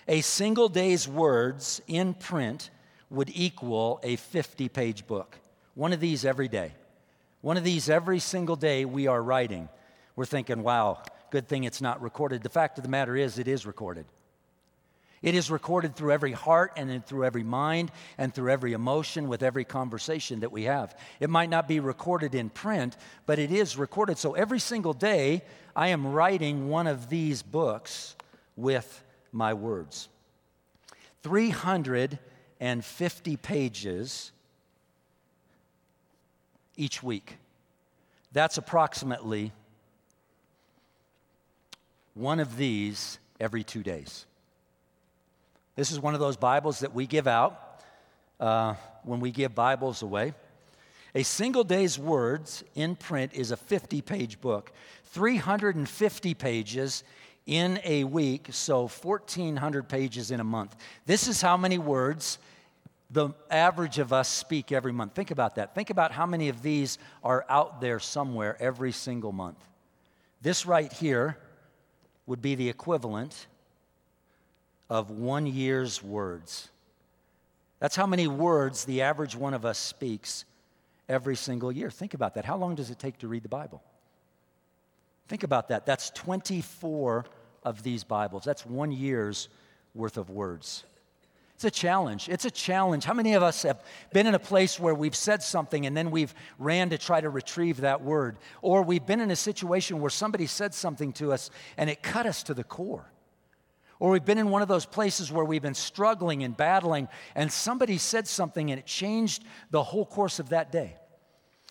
A 0.08 0.22
single 0.22 0.70
day's 0.70 1.08
words 1.08 1.82
in 1.88 2.14
print 2.14 2.70
would 3.10 3.30
equal 3.34 4.00
a 4.04 4.16
50 4.16 4.70
page 4.70 5.06
book. 5.06 5.38
One 5.76 5.94
of 5.94 6.00
these 6.00 6.26
every 6.26 6.48
day. 6.48 6.74
One 7.42 7.58
of 7.58 7.64
these 7.64 7.90
every 7.90 8.20
single 8.20 8.56
day 8.56 8.86
we 8.86 9.08
are 9.08 9.22
writing. 9.22 9.70
We're 10.16 10.26
thinking, 10.26 10.64
wow, 10.64 11.04
good 11.30 11.48
thing 11.48 11.66
it's 11.66 11.82
not 11.82 12.02
recorded. 12.02 12.42
The 12.42 12.50
fact 12.50 12.78
of 12.78 12.84
the 12.84 12.90
matter 12.90 13.16
is, 13.16 13.38
it 13.38 13.48
is 13.48 13.66
recorded. 13.66 14.06
It 15.28 15.36
is 15.36 15.52
recorded 15.52 15.94
through 15.94 16.14
every 16.14 16.32
heart 16.32 16.72
and 16.78 17.06
through 17.06 17.26
every 17.26 17.44
mind 17.44 17.92
and 18.18 18.34
through 18.34 18.50
every 18.50 18.72
emotion 18.72 19.28
with 19.28 19.44
every 19.44 19.66
conversation 19.66 20.40
that 20.40 20.54
we 20.54 20.64
have. 20.64 20.98
It 21.20 21.30
might 21.30 21.50
not 21.50 21.68
be 21.68 21.82
recorded 21.82 22.34
in 22.34 22.50
print, 22.50 22.96
but 23.26 23.38
it 23.38 23.52
is 23.52 23.78
recorded. 23.78 24.18
So 24.18 24.36
every 24.36 24.60
single 24.60 24.94
day, 24.94 25.42
I 25.76 25.90
am 25.90 26.08
writing 26.08 26.70
one 26.70 26.88
of 26.88 27.10
these 27.10 27.44
books 27.44 28.16
with 28.56 29.04
my 29.34 29.54
words. 29.54 30.08
350 31.24 33.36
pages 33.36 34.32
each 36.78 37.04
week. 37.04 37.36
That's 38.32 38.58
approximately 38.58 39.52
one 42.14 42.40
of 42.40 42.56
these 42.56 43.20
every 43.42 43.66
two 43.66 43.84
days. 43.84 44.26
This 45.78 45.92
is 45.92 46.00
one 46.00 46.16
of 46.16 46.20
those 46.20 46.38
Bibles 46.38 46.80
that 46.80 46.96
we 46.96 47.06
give 47.06 47.28
out 47.28 47.84
uh, 48.40 48.74
when 49.04 49.20
we 49.20 49.30
give 49.30 49.54
Bibles 49.54 50.02
away. 50.02 50.34
A 51.14 51.22
single 51.22 51.64
day's 51.64 52.00
words 52.00 52.64
in 52.74 52.96
print 52.96 53.34
is 53.36 53.52
a 53.52 53.58
50 53.58 54.02
page 54.02 54.42
book, 54.42 54.72
350 55.04 56.34
pages 56.34 57.04
in 57.46 57.80
a 57.84 58.06
week, 58.06 58.48
so 58.50 58.88
1,400 58.88 59.88
pages 59.88 60.32
in 60.32 60.40
a 60.40 60.44
month. 60.44 60.76
This 61.06 61.28
is 61.28 61.44
how 61.44 61.58
many 61.58 61.78
words 61.78 62.40
the 63.12 63.30
average 63.52 64.00
of 64.00 64.12
us 64.12 64.30
speak 64.30 64.72
every 64.72 64.92
month. 64.92 65.14
Think 65.14 65.30
about 65.30 65.54
that. 65.56 65.76
Think 65.76 65.92
about 65.92 66.12
how 66.12 66.26
many 66.26 66.50
of 66.50 66.64
these 66.64 66.98
are 67.24 67.46
out 67.50 67.82
there 67.82 68.00
somewhere 68.00 68.58
every 68.60 68.92
single 68.92 69.32
month. 69.32 69.64
This 70.42 70.66
right 70.66 70.92
here 70.92 71.38
would 72.26 72.42
be 72.42 72.56
the 72.56 72.68
equivalent 72.68 73.46
of 74.90 75.10
one 75.10 75.46
year's 75.46 76.02
words. 76.04 76.70
That's 77.80 77.96
how 77.96 78.08
many 78.08 78.28
words 78.28 78.86
the 78.86 79.02
average 79.02 79.36
one 79.36 79.54
of 79.54 79.66
us 79.66 79.78
speaks 79.78 80.46
every 81.08 81.36
single 81.36 81.72
year. 81.72 81.90
Think 81.90 82.14
about 82.14 82.36
that. 82.36 82.46
How 82.46 82.58
long 82.58 82.76
does 82.76 82.90
it 82.90 83.00
take 83.00 83.20
to 83.20 83.28
read 83.28 83.44
the 83.44 83.50
Bible? 83.50 83.84
Think 85.28 85.44
about 85.44 85.70
that. 85.70 85.86
That's 85.86 86.10
24 86.12 87.26
of 87.64 87.84
these 87.84 88.04
Bibles. 88.04 88.44
That's 88.44 88.66
one 88.66 88.92
year's 88.92 89.50
worth 89.94 90.18
of 90.18 90.30
words. 90.30 90.84
It's 91.56 91.66
a 91.66 91.72
challenge. 91.72 92.30
It's 92.30 92.46
a 92.46 92.52
challenge. 92.52 93.04
How 93.04 93.16
many 93.16 93.34
of 93.34 93.42
us 93.42 93.64
have 93.64 93.84
been 94.14 94.28
in 94.28 94.36
a 94.36 94.40
place 94.40 94.80
where 94.80 94.94
we've 94.94 95.16
said 95.16 95.42
something 95.42 95.88
and 95.88 95.98
then 95.98 96.12
we've 96.12 96.34
ran 96.60 96.92
to 96.92 97.00
try 97.00 97.20
to 97.20 97.30
retrieve 97.30 97.82
that 97.82 98.04
word? 98.04 98.38
Or 98.62 98.84
we've 98.84 99.06
been 99.06 99.20
in 99.20 99.32
a 99.32 99.36
situation 99.36 100.00
where 100.00 100.12
somebody 100.12 100.46
said 100.46 100.76
something 100.76 101.14
to 101.14 101.34
us 101.34 101.50
and 101.76 101.90
it 101.90 102.04
cut 102.04 102.28
us 102.28 102.44
to 102.44 102.54
the 102.54 102.64
core. 102.64 103.06
Or 104.00 104.12
we've 104.12 104.26
been 104.26 104.38
in 104.38 104.50
one 104.50 104.62
of 104.62 104.68
those 104.68 104.86
places 104.86 105.32
where 105.32 105.46
we've 105.46 105.62
been 105.62 105.74
struggling 105.74 106.44
and 106.44 106.56
battling 106.56 107.08
and 107.36 107.52
somebody 107.52 107.98
said 107.98 108.28
something 108.28 108.70
and 108.70 108.80
it 108.80 108.86
changed 108.86 109.44
the 109.72 109.84
whole 109.84 110.06
course 110.06 110.40
of 110.40 110.50
that 110.50 110.72
day. 110.72 110.96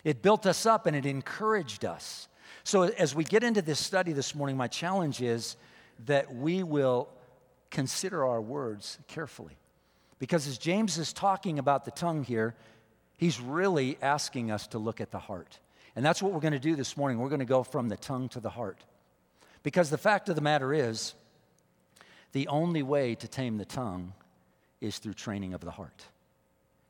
It 0.03 0.23
built 0.23 0.47
us 0.47 0.67
up 0.67 0.87
and 0.87 0.97
it 0.97 1.07
encouraged 1.07 1.85
us. 1.85 2.29
So 2.65 2.83
as 2.83 3.15
we 3.15 3.23
get 3.25 3.45
into 3.45 3.63
this 3.63 3.79
study 3.79 4.13
this 4.13 4.35
morning, 4.35 4.57
my 4.57 4.67
challenge 4.67 5.23
is 5.23 5.57
that 6.07 6.35
we 6.35 6.63
will 6.63 7.09
consider 7.71 8.25
our 8.25 8.41
words 8.41 8.99
carefully. 9.07 9.57
Because 10.19 10.49
as 10.49 10.59
James 10.59 10.99
is 10.99 11.13
talking 11.13 11.59
about 11.59 11.85
the 11.85 11.91
tongue 11.91 12.25
here, 12.25 12.55
he's 13.19 13.41
really 13.41 13.99
asking 14.03 14.51
us 14.51 14.67
to 14.69 14.79
look 14.79 15.01
at 15.01 15.11
the 15.11 15.19
heart. 15.19 15.59
And 15.95 16.05
that's 16.05 16.23
what 16.23 16.33
we're 16.33 16.41
going 16.41 16.53
to 16.53 16.59
do 16.59 16.77
this 16.77 16.97
morning. 16.97 17.19
We're 17.19 17.29
going 17.29 17.39
to 17.39 17.45
go 17.45 17.63
from 17.63 17.89
the 17.89 17.97
tongue 17.97 18.29
to 18.31 18.41
the 18.41 18.51
heart. 18.51 18.79
Because 19.63 19.91
the 19.91 19.99
fact 19.99 20.29
of 20.29 20.35
the 20.35 20.43
matter 20.43 20.73
is, 20.75 21.15
the 22.37 22.47
only 22.49 22.83
way 22.83 23.15
to 23.15 23.27
tame 23.27 23.57
the 23.57 23.65
tongue 23.65 24.13
is 24.83 24.99
through 24.99 25.15
training 25.15 25.55
of 25.55 25.63
the 25.63 25.71
heart. 25.71 26.05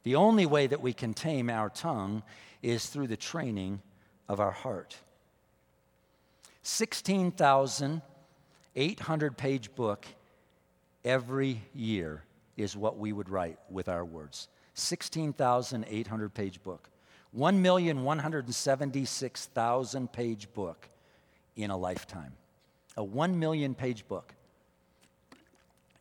The 0.03 0.17
only 0.17 0.45
way 0.45 0.67
that 0.67 0.83
we 0.83 0.93
can 0.93 1.15
tame 1.15 1.49
our 1.49 1.71
tongue 1.71 2.25
is 2.65 2.87
through 2.87 3.07
the 3.07 3.17
training 3.17 3.81
of 4.29 4.41
our 4.41 4.51
heart. 4.51 4.97
16,800 6.65 9.37
page 9.37 9.73
book 9.77 10.05
every 11.05 11.63
year 11.73 12.25
is 12.57 12.77
what 12.77 12.99
we 12.99 13.13
would 13.13 13.29
write 13.29 13.61
with 13.71 13.89
our 13.89 14.05
words. 14.05 14.49
16,800 14.75 16.35
page 16.35 16.61
book. 16.65 16.91
1,176,000 17.39 20.13
page 20.13 20.53
book 20.55 20.89
in 21.55 21.71
a 21.71 21.77
lifetime. 21.77 22.33
A 22.97 23.05
1 23.05 23.39
million 23.39 23.77
page 23.77 24.09
book 24.09 24.35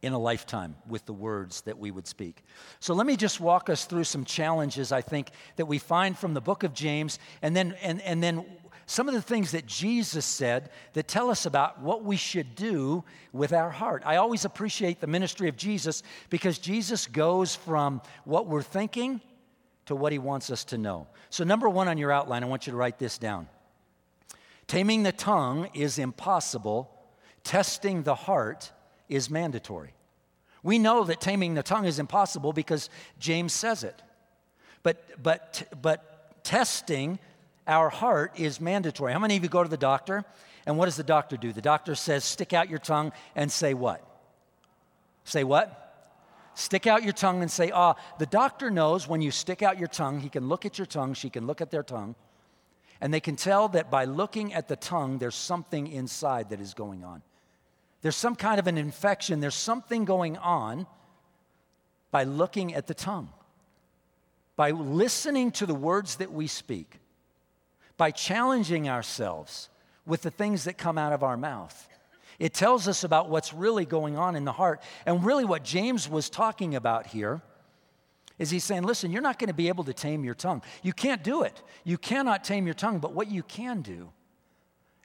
in 0.05 0.13
a 0.13 0.19
lifetime 0.19 0.75
with 0.87 1.05
the 1.05 1.13
words 1.13 1.61
that 1.61 1.77
we 1.77 1.89
would 1.89 2.07
speak. 2.07 2.43
So 2.79 2.93
let 2.93 3.07
me 3.07 3.17
just 3.17 3.39
walk 3.39 3.69
us 3.69 3.85
through 3.85 4.03
some 4.03 4.23
challenges 4.23 4.91
I 4.91 5.01
think 5.01 5.31
that 5.55 5.65
we 5.65 5.79
find 5.79 6.17
from 6.17 6.33
the 6.33 6.41
book 6.41 6.63
of 6.63 6.73
James 6.73 7.17
and 7.41 7.55
then 7.55 7.75
and, 7.81 8.01
and 8.01 8.21
then 8.21 8.45
some 8.85 9.07
of 9.07 9.15
the 9.15 9.21
things 9.21 9.51
that 9.51 9.65
Jesus 9.65 10.25
said 10.25 10.69
that 10.93 11.07
tell 11.07 11.31
us 11.31 11.47
about 11.47 11.81
what 11.81 12.03
we 12.03 12.17
should 12.17 12.55
do 12.55 13.03
with 13.33 13.51
our 13.51 13.71
heart. 13.71 14.03
I 14.05 14.17
always 14.17 14.45
appreciate 14.45 15.01
the 15.01 15.07
ministry 15.07 15.49
of 15.49 15.57
Jesus 15.57 16.03
because 16.29 16.59
Jesus 16.59 17.07
goes 17.07 17.55
from 17.55 18.01
what 18.25 18.45
we're 18.45 18.61
thinking 18.61 19.21
to 19.87 19.95
what 19.95 20.11
he 20.11 20.19
wants 20.19 20.51
us 20.51 20.63
to 20.65 20.77
know. 20.77 21.07
So, 21.31 21.43
number 21.43 21.67
one 21.67 21.87
on 21.87 21.97
your 21.97 22.11
outline, 22.11 22.43
I 22.43 22.47
want 22.47 22.67
you 22.67 22.71
to 22.71 22.77
write 22.77 22.99
this 22.99 23.17
down. 23.17 23.47
Taming 24.67 25.03
the 25.03 25.11
tongue 25.11 25.69
is 25.73 25.97
impossible, 25.97 26.91
testing 27.43 28.03
the 28.03 28.15
heart 28.15 28.71
is 29.09 29.29
mandatory. 29.29 29.93
We 30.63 30.79
know 30.79 31.03
that 31.03 31.21
taming 31.21 31.53
the 31.53 31.63
tongue 31.63 31.85
is 31.85 31.99
impossible 31.99 32.53
because 32.53 32.89
James 33.19 33.53
says 33.53 33.83
it. 33.83 34.01
But, 34.81 35.21
but, 35.21 35.67
but 35.81 36.43
testing 36.43 37.19
our 37.67 37.89
heart 37.89 38.39
is 38.39 38.59
mandatory. 38.59 39.13
How 39.13 39.19
many 39.19 39.37
of 39.37 39.43
you 39.43 39.49
go 39.49 39.63
to 39.63 39.69
the 39.69 39.77
doctor? 39.77 40.23
And 40.65 40.77
what 40.77 40.85
does 40.85 40.95
the 40.95 41.03
doctor 41.03 41.37
do? 41.37 41.53
The 41.53 41.61
doctor 41.61 41.95
says, 41.95 42.23
stick 42.23 42.53
out 42.53 42.69
your 42.69 42.79
tongue 42.79 43.11
and 43.35 43.51
say 43.51 43.73
what? 43.73 44.03
Say 45.23 45.43
what? 45.43 45.81
Stick 46.55 46.87
out 46.87 47.03
your 47.03 47.13
tongue 47.13 47.41
and 47.41 47.51
say, 47.51 47.71
ah. 47.71 47.95
The 48.17 48.25
doctor 48.25 48.71
knows 48.71 49.07
when 49.07 49.21
you 49.21 49.31
stick 49.31 49.61
out 49.61 49.77
your 49.77 49.87
tongue, 49.87 50.19
he 50.19 50.29
can 50.29 50.47
look 50.47 50.65
at 50.65 50.77
your 50.77 50.85
tongue, 50.87 51.13
she 51.13 51.29
can 51.29 51.45
look 51.45 51.61
at 51.61 51.69
their 51.69 51.83
tongue, 51.83 52.15
and 53.01 53.13
they 53.13 53.19
can 53.19 53.35
tell 53.35 53.67
that 53.69 53.91
by 53.91 54.05
looking 54.05 54.53
at 54.53 54.67
the 54.67 54.75
tongue, 54.75 55.17
there's 55.17 55.35
something 55.35 55.87
inside 55.87 56.49
that 56.49 56.61
is 56.61 56.73
going 56.73 57.03
on. 57.03 57.21
There's 58.05 58.15
some 58.15 58.35
kind 58.35 58.59
of 58.59 58.67
an 58.67 58.77
infection, 58.77 59.39
there's 59.39 59.55
something 59.55 60.05
going 60.05 60.37
on 60.37 60.85
by 62.11 62.23
looking 62.23 62.75
at 62.75 62.85
the 62.85 62.93
tongue, 62.93 63.29
by 64.55 64.69
listening 64.69 65.49
to 65.53 65.65
the 65.65 65.73
words 65.73 66.17
that 66.17 66.31
we 66.31 66.45
speak 66.45 66.99
by 67.97 68.11
challenging 68.11 68.87
ourselves 68.87 69.69
with 70.05 70.21
the 70.21 70.29
things 70.29 70.65
that 70.65 70.77
come 70.77 70.99
out 70.99 71.13
of 71.13 71.23
our 71.23 71.35
mouth. 71.35 71.87
It 72.37 72.53
tells 72.53 72.87
us 72.87 73.03
about 73.03 73.27
what's 73.27 73.53
really 73.55 73.85
going 73.85 74.17
on 74.17 74.35
in 74.35 74.45
the 74.45 74.51
heart. 74.51 74.83
And 75.07 75.25
really, 75.25 75.43
what 75.43 75.63
James 75.63 76.07
was 76.07 76.29
talking 76.29 76.75
about 76.75 77.07
here 77.07 77.41
is 78.37 78.51
he's 78.51 78.63
saying, 78.63 78.83
listen, 78.83 79.11
you're 79.11 79.23
not 79.23 79.39
going 79.39 79.47
to 79.47 79.53
be 79.55 79.69
able 79.69 79.85
to 79.85 79.93
tame 79.93 80.23
your 80.23 80.35
tongue. 80.35 80.61
You 80.83 80.93
can't 80.93 81.23
do 81.23 81.41
it. 81.41 81.59
You 81.85 81.97
cannot 81.97 82.43
tame 82.43 82.65
your 82.67 82.75
tongue, 82.75 82.99
but 82.99 83.13
what 83.13 83.31
you 83.31 83.41
can 83.41 83.81
do 83.81 84.11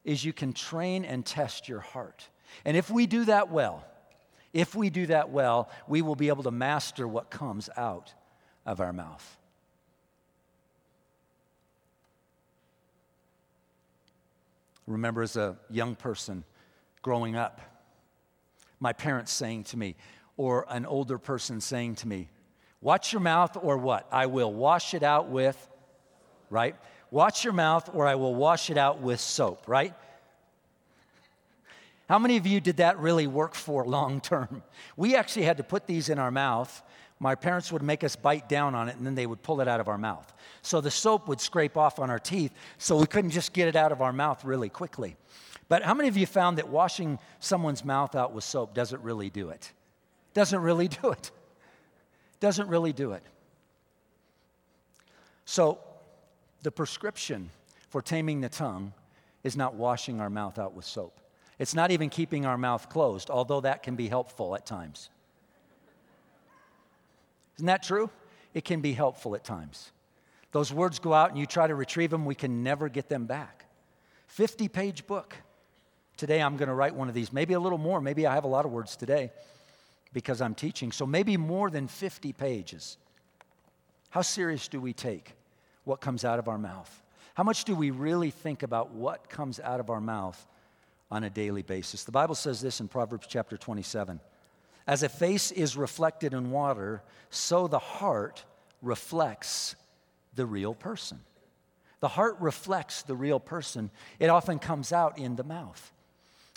is 0.05 0.23
you 0.23 0.35
can 0.35 0.53
train 0.53 1.07
and 1.07 1.25
test 1.25 1.67
your 1.67 1.81
heart. 1.81 2.29
And 2.65 2.77
if 2.77 2.91
we 2.91 3.07
do 3.07 3.25
that 3.27 3.51
well, 3.51 3.85
if 4.53 4.75
we 4.75 4.91
do 4.91 5.07
that 5.07 5.31
well, 5.31 5.71
we 5.87 6.03
will 6.03 6.17
be 6.17 6.29
able 6.29 6.43
to 6.43 6.51
master 6.51 7.07
what 7.07 7.31
comes 7.31 7.71
out 7.77 8.13
of 8.67 8.81
our 8.81 8.93
mouth. 8.93 9.39
remember 14.91 15.23
as 15.23 15.37
a 15.37 15.57
young 15.71 15.95
person 15.95 16.45
growing 17.03 17.37
up, 17.37 17.61
my 18.81 18.93
parents 18.93 19.33
saying 19.33 19.65
to 19.65 19.77
me, 19.77 19.95
or 20.37 20.67
an 20.69 20.87
older 20.87 21.19
person 21.19 21.61
saying 21.61 21.95
to 21.97 22.09
me, 22.09 22.29
Watch 22.83 23.13
your 23.13 23.21
mouth, 23.21 23.59
or 23.61 23.77
what? 23.77 24.09
I 24.11 24.25
will 24.25 24.53
wash 24.53 24.95
it 24.95 25.03
out 25.03 25.29
with, 25.29 25.69
right? 26.49 26.75
Watch 27.11 27.45
your 27.45 27.53
mouth, 27.53 27.91
or 27.93 28.07
I 28.07 28.15
will 28.15 28.35
wash 28.35 28.71
it 28.71 28.79
out 28.79 29.03
with 29.03 29.21
soap, 29.21 29.69
right? 29.69 29.93
How 32.11 32.19
many 32.19 32.37
of 32.37 32.47
you 32.47 32.61
did 32.61 32.77
that 32.77 32.99
really 32.99 33.27
work 33.27 33.55
for 33.55 33.87
long 33.87 34.21
term? 34.21 34.63
We 34.99 35.17
actually 35.17 35.45
had 35.47 35.57
to 35.57 35.65
put 35.65 35.87
these 35.87 36.11
in 36.11 36.19
our 36.19 36.31
mouth 36.31 36.83
my 37.23 37.35
parents 37.35 37.71
would 37.71 37.83
make 37.83 38.03
us 38.03 38.17
bite 38.17 38.49
down 38.49 38.75
on 38.75 38.89
it 38.89 38.97
and 38.97 39.07
then 39.07 39.15
they 39.15 39.27
would 39.27 39.43
pull 39.43 39.61
it 39.61 39.69
out 39.69 39.79
of 39.79 39.89
our 39.89 39.99
mouth. 39.99 40.33
So 40.63 40.81
the 40.81 40.91
soap 40.91 41.29
would 41.29 41.41
scrape 41.41 41.77
off 41.77 41.99
on 41.99 42.09
our 42.09 42.19
teeth, 42.19 42.53
so 42.79 42.97
we 42.97 43.07
couldn't 43.07 43.31
just 43.31 43.53
get 43.53 43.69
it 43.69 43.77
out 43.77 43.93
of 43.93 44.01
our 44.01 44.13
mouth 44.13 44.43
really 44.43 44.71
quickly. 44.71 45.17
But 45.69 45.83
how 45.83 45.93
many 45.93 46.09
of 46.09 46.17
you 46.17 46.27
found 46.27 46.57
that 46.59 46.69
washing 46.69 47.19
someone's 47.39 47.85
mouth 47.85 48.17
out 48.17 48.33
with 48.33 48.43
soap 48.43 48.75
doesn't 48.75 49.03
really 49.03 49.29
do 49.29 49.51
it? 49.51 49.71
Doesn't 50.33 50.61
really 50.61 50.89
do 50.89 51.11
it. 51.11 51.31
Doesn't 52.41 52.69
really 52.69 52.95
do 52.95 53.13
it. 53.13 53.23
So 55.45 55.79
the 56.63 56.73
prescription 56.73 57.51
for 57.91 58.01
taming 58.01 58.41
the 58.41 58.49
tongue 58.49 58.95
is 59.45 59.59
not 59.59 59.75
washing 59.75 60.21
our 60.21 60.31
mouth 60.31 60.59
out 60.59 60.73
with 60.73 60.87
soap. 60.87 61.21
It's 61.61 61.75
not 61.75 61.91
even 61.91 62.09
keeping 62.09 62.47
our 62.47 62.57
mouth 62.57 62.89
closed, 62.89 63.29
although 63.29 63.61
that 63.61 63.83
can 63.83 63.95
be 63.95 64.09
helpful 64.09 64.55
at 64.55 64.65
times. 64.65 65.11
Isn't 67.59 67.67
that 67.67 67.83
true? 67.83 68.09
It 68.55 68.65
can 68.65 68.81
be 68.81 68.95
helpful 68.95 69.35
at 69.35 69.45
times. 69.45 69.93
Those 70.53 70.73
words 70.73 70.99
go 70.99 71.13
out 71.13 71.29
and 71.29 71.39
you 71.39 71.45
try 71.45 71.67
to 71.67 71.75
retrieve 71.75 72.09
them, 72.09 72.25
we 72.25 72.35
can 72.35 72.63
never 72.63 72.89
get 72.89 73.11
them 73.11 73.27
back. 73.27 73.67
50 74.29 74.69
page 74.69 75.07
book. 75.07 75.37
Today 76.17 76.41
I'm 76.41 76.57
going 76.57 76.71
to 76.71 76.75
write 76.75 76.95
one 76.95 77.09
of 77.09 77.15
these, 77.15 77.31
maybe 77.31 77.53
a 77.53 77.61
little 77.61 77.77
more. 77.77 78.01
Maybe 78.01 78.27
I 78.27 78.35
have 78.35 78.45
a 78.45 78.49
lot 78.49 78.65
of 78.65 78.73
words 78.73 78.97
today 78.97 79.31
because 80.15 80.41
I'm 80.41 80.55
teaching. 80.55 80.93
So 80.93 81.05
maybe 81.05 81.37
more 81.37 81.69
than 81.69 81.89
50 81.89 82.33
pages. 82.33 82.97
How 84.09 84.23
serious 84.23 84.67
do 84.67 84.81
we 84.81 84.95
take 84.95 85.35
what 85.85 86.01
comes 86.01 86.25
out 86.25 86.39
of 86.39 86.49
our 86.49 86.59
mouth? 86.59 87.03
How 87.35 87.43
much 87.43 87.65
do 87.65 87.75
we 87.75 87.91
really 87.91 88.31
think 88.31 88.63
about 88.63 88.93
what 88.93 89.29
comes 89.29 89.61
out 89.61 89.79
of 89.79 89.91
our 89.91 90.01
mouth 90.01 90.47
on 91.11 91.25
a 91.25 91.31
daily 91.31 91.63
basis? 91.63 92.05
The 92.05 92.13
Bible 92.13 92.35
says 92.35 92.61
this 92.61 92.81
in 92.81 92.89
Proverbs 92.89 93.27
chapter 93.29 93.57
27 93.57 94.21
as 94.87 95.03
a 95.03 95.09
face 95.09 95.53
is 95.53 95.77
reflected 95.77 96.35
in 96.35 96.51
water, 96.51 97.03
so 97.31 97.69
the 97.69 97.79
heart 97.79 98.45
reflects 98.83 99.77
the 100.35 100.45
real 100.45 100.75
person. 100.75 101.21
The 102.01 102.09
heart 102.09 102.37
reflects 102.41 103.03
the 103.03 103.15
real 103.15 103.39
person. 103.39 103.91
It 104.19 104.31
often 104.31 104.59
comes 104.59 104.93
out 104.93 105.19
in 105.19 105.37
the 105.37 105.45
mouth. 105.45 105.93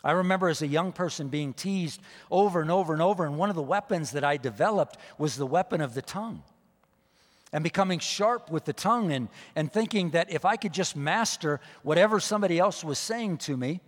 I 0.04 0.14
remember 0.14 0.50
as 0.50 0.62
a 0.62 0.68
young 0.68 0.92
person 0.94 1.28
being 1.28 1.54
teased 1.54 2.02
over 2.32 2.62
and 2.62 2.72
over 2.72 2.92
and 2.94 3.02
over, 3.02 3.26
and 3.26 3.38
one 3.38 3.50
of 3.52 3.56
the 3.56 3.62
weapons 3.62 4.12
that 4.12 4.24
I 4.24 4.38
developed 4.38 4.98
was 5.18 5.36
the 5.36 5.46
weapon 5.46 5.80
of 5.80 5.94
the 5.94 6.02
tongue. 6.02 6.44
And 7.52 7.64
becoming 7.64 8.00
sharp 8.00 8.50
with 8.50 8.66
the 8.66 8.74
tongue 8.74 9.12
and, 9.12 9.30
and 9.56 9.72
thinking 9.72 10.10
that 10.10 10.32
if 10.32 10.44
I 10.44 10.56
could 10.56 10.74
just 10.74 10.96
master 10.96 11.60
whatever 11.84 12.20
somebody 12.20 12.58
else 12.58 12.84
was 12.84 12.98
saying 12.98 13.38
to 13.40 13.56
me, 13.56 13.80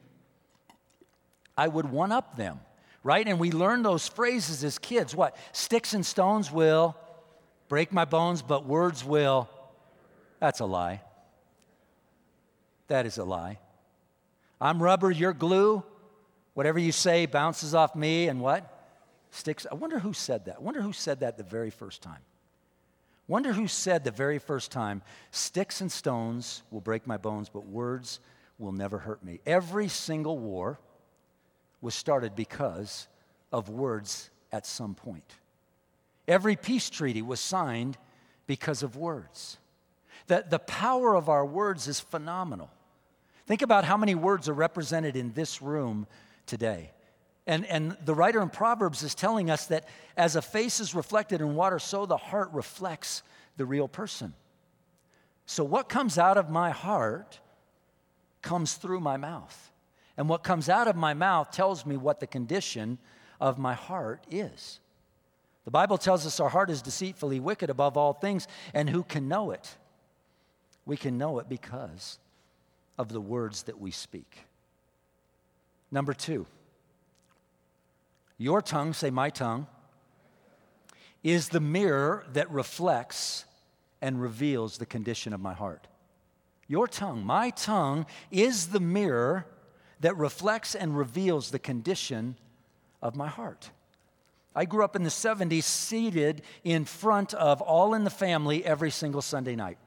I 1.58 1.68
would 1.68 1.90
one 1.90 2.12
up 2.12 2.36
them 2.36 2.60
right? 3.06 3.28
And 3.28 3.40
we 3.40 3.52
learn 3.52 3.84
those 3.84 4.08
phrases 4.08 4.64
as 4.64 4.80
kids. 4.80 5.16
What? 5.16 5.38
Sticks 5.54 5.94
and 5.94 6.04
stones 6.04 6.52
will 6.52 6.98
break 7.70 7.94
my 7.94 8.04
bones, 8.04 8.42
but 8.42 8.66
words 8.66 9.06
will. 9.06 9.48
That's 10.40 10.60
a 10.60 10.66
lie. 10.66 11.02
That 12.88 13.06
is 13.06 13.20
a 13.20 13.24
lie. 13.24 13.60
I'm 14.60 14.82
rubber, 14.82 15.12
you're 15.12 15.34
glue. 15.34 15.84
Whatever 16.56 16.80
you 16.80 16.92
say 16.92 17.28
bounces 17.28 17.76
off 17.76 17.96
me 17.96 18.28
and 18.28 18.42
what? 18.42 18.72
Sticks. 19.30 19.68
I 19.72 19.76
wonder 19.76 20.00
who 20.00 20.14
said 20.14 20.46
that. 20.46 20.56
I 20.56 20.62
wonder 20.62 20.82
who 20.82 20.94
said 20.94 21.20
that 21.20 21.38
the 21.38 21.44
very 21.44 21.70
first 21.70 22.02
time. 22.02 22.22
Wonder 23.28 23.54
who 23.54 23.68
said 23.68 24.04
the 24.04 24.12
very 24.12 24.40
first 24.40 24.72
time, 24.72 25.02
sticks 25.32 25.82
and 25.82 25.92
stones 25.92 26.64
will 26.70 26.82
break 26.82 27.08
my 27.08 27.18
bones, 27.18 27.50
but 27.50 27.66
words 27.66 28.20
will 28.60 28.72
never 28.72 29.00
hurt 29.00 29.24
me. 29.24 29.42
Every 29.46 29.88
single 29.88 30.38
war 30.38 30.80
was 31.86 31.94
started 31.94 32.36
because 32.36 33.08
of 33.52 33.70
words 33.70 34.32
at 34.52 34.66
some 34.66 34.96
point. 34.96 35.36
Every 36.28 36.56
peace 36.56 36.90
treaty 36.90 37.22
was 37.22 37.40
signed 37.40 37.96
because 38.48 38.82
of 38.82 38.96
words. 38.96 39.60
The, 40.26 40.44
the 40.50 40.58
power 40.58 41.16
of 41.16 41.30
our 41.30 41.46
words 41.46 41.88
is 41.88 42.00
phenomenal. 42.00 42.72
Think 43.46 43.62
about 43.62 43.86
how 43.86 43.98
many 43.98 44.16
words 44.16 44.50
are 44.50 44.54
represented 44.54 45.16
in 45.16 45.34
this 45.34 45.62
room 45.62 46.08
today. 46.48 46.90
And, 47.46 47.64
and 47.68 47.96
the 48.04 48.16
writer 48.16 48.42
in 48.42 48.50
Proverbs 48.50 49.04
is 49.04 49.14
telling 49.14 49.52
us 49.52 49.68
that 49.68 49.88
as 50.18 50.36
a 50.36 50.42
face 50.42 50.80
is 50.80 50.96
reflected 50.96 51.40
in 51.40 51.54
water, 51.54 51.78
so 51.78 52.08
the 52.08 52.18
heart 52.18 52.50
reflects 52.52 53.22
the 53.58 53.66
real 53.68 53.88
person. 53.88 54.34
So, 55.46 55.64
what 55.64 55.88
comes 55.88 56.18
out 56.18 56.38
of 56.38 56.50
my 56.50 56.72
heart 56.72 57.40
comes 58.42 58.74
through 58.74 59.02
my 59.02 59.18
mouth. 59.18 59.72
And 60.18 60.30
what 60.30 60.44
comes 60.44 60.70
out 60.70 60.88
of 60.88 60.96
my 60.96 61.14
mouth 61.14 61.52
tells 61.52 61.86
me 61.86 61.98
what 61.98 62.20
the 62.20 62.28
condition 62.28 62.98
of 63.40 63.58
my 63.58 63.74
heart 63.74 64.26
is. 64.30 64.80
The 65.66 65.72
Bible 65.72 65.98
tells 65.98 66.26
us 66.26 66.40
our 66.40 66.50
heart 66.50 66.70
is 66.70 66.82
deceitfully 66.82 67.40
wicked 67.40 67.70
above 67.70 67.98
all 67.98 68.14
things, 68.14 68.48
and 68.74 68.90
who 68.90 69.04
can 69.04 69.28
know 69.28 69.52
it? 69.52 69.76
We 70.86 70.96
can 70.96 71.18
know 71.18 71.40
it 71.40 71.50
because 71.50 72.20
of 72.98 73.10
the 73.10 73.20
words 73.20 73.64
that 73.64 73.80
we 73.80 73.92
speak. 73.92 74.46
Number 75.92 76.14
two, 76.14 76.46
your 78.38 78.62
tongue, 78.62 78.94
say 78.94 79.10
my 79.10 79.30
tongue, 79.30 79.68
is 81.24 81.50
the 81.50 81.60
mirror 81.60 82.26
that 82.34 82.50
reflects 82.52 83.46
and 84.02 84.22
reveals 84.22 84.78
the 84.78 84.86
condition 84.86 85.34
of 85.34 85.40
my 85.40 85.54
heart. 85.54 85.88
Your 86.68 86.88
tongue, 86.88 87.26
my 87.26 87.50
tongue, 87.50 88.06
is 88.30 88.68
the 88.68 88.80
mirror 88.80 89.48
that 90.02 90.18
reflects 90.18 90.76
and 90.76 90.98
reveals 90.98 91.52
the 91.52 91.60
condition 91.60 92.36
of 93.02 93.16
my 93.16 93.28
heart. 93.28 93.70
I 94.56 94.66
grew 94.66 94.84
up 94.84 94.96
in 94.96 95.04
the 95.04 95.10
70s 95.10 95.64
seated 95.64 96.42
in 96.64 96.86
front 96.86 97.34
of 97.34 97.62
All 97.62 97.94
in 97.94 98.04
the 98.04 98.10
Family 98.10 98.66
every 98.66 98.92
single 98.92 99.22
Sunday 99.22 99.56
night. 99.56 99.78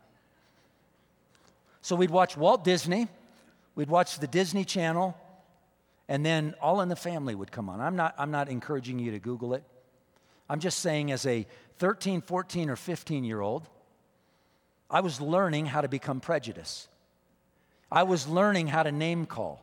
So 1.81 1.97
we'd 1.97 2.11
watch 2.11 2.37
Walt 2.37 2.65
Disney, 2.65 3.09
we'd 3.75 3.89
watch 3.89 4.19
the 4.19 4.27
Disney 4.27 4.65
Channel, 4.65 5.17
and 6.07 6.25
then 6.25 6.55
All 6.61 6.81
in 6.83 6.89
the 6.89 6.97
Family 6.97 7.35
would 7.35 7.51
come 7.51 7.71
on. 7.71 7.81
I'm 7.81 7.97
not, 7.97 8.15
I'm 8.19 8.31
not 8.31 8.49
encouraging 8.49 8.99
you 8.99 9.13
to 9.13 9.19
Google 9.19 9.55
it. 9.55 9.65
I'm 10.51 10.61
just 10.61 10.81
saying, 10.81 11.13
as 11.13 11.27
a 11.27 11.47
13, 11.79 12.23
14, 12.23 12.71
or 12.71 12.77
15 12.77 13.25
year 13.25 13.41
old, 13.41 13.69
I 14.91 15.01
was 15.01 15.21
learning 15.21 15.67
how 15.67 15.83
to 15.83 15.89
become 15.89 16.21
prejudiced. 16.21 16.89
I 17.91 18.03
was 18.03 18.27
learning 18.27 18.69
how 18.69 18.83
to 18.83 18.93
name 18.93 19.27
call. 19.27 19.63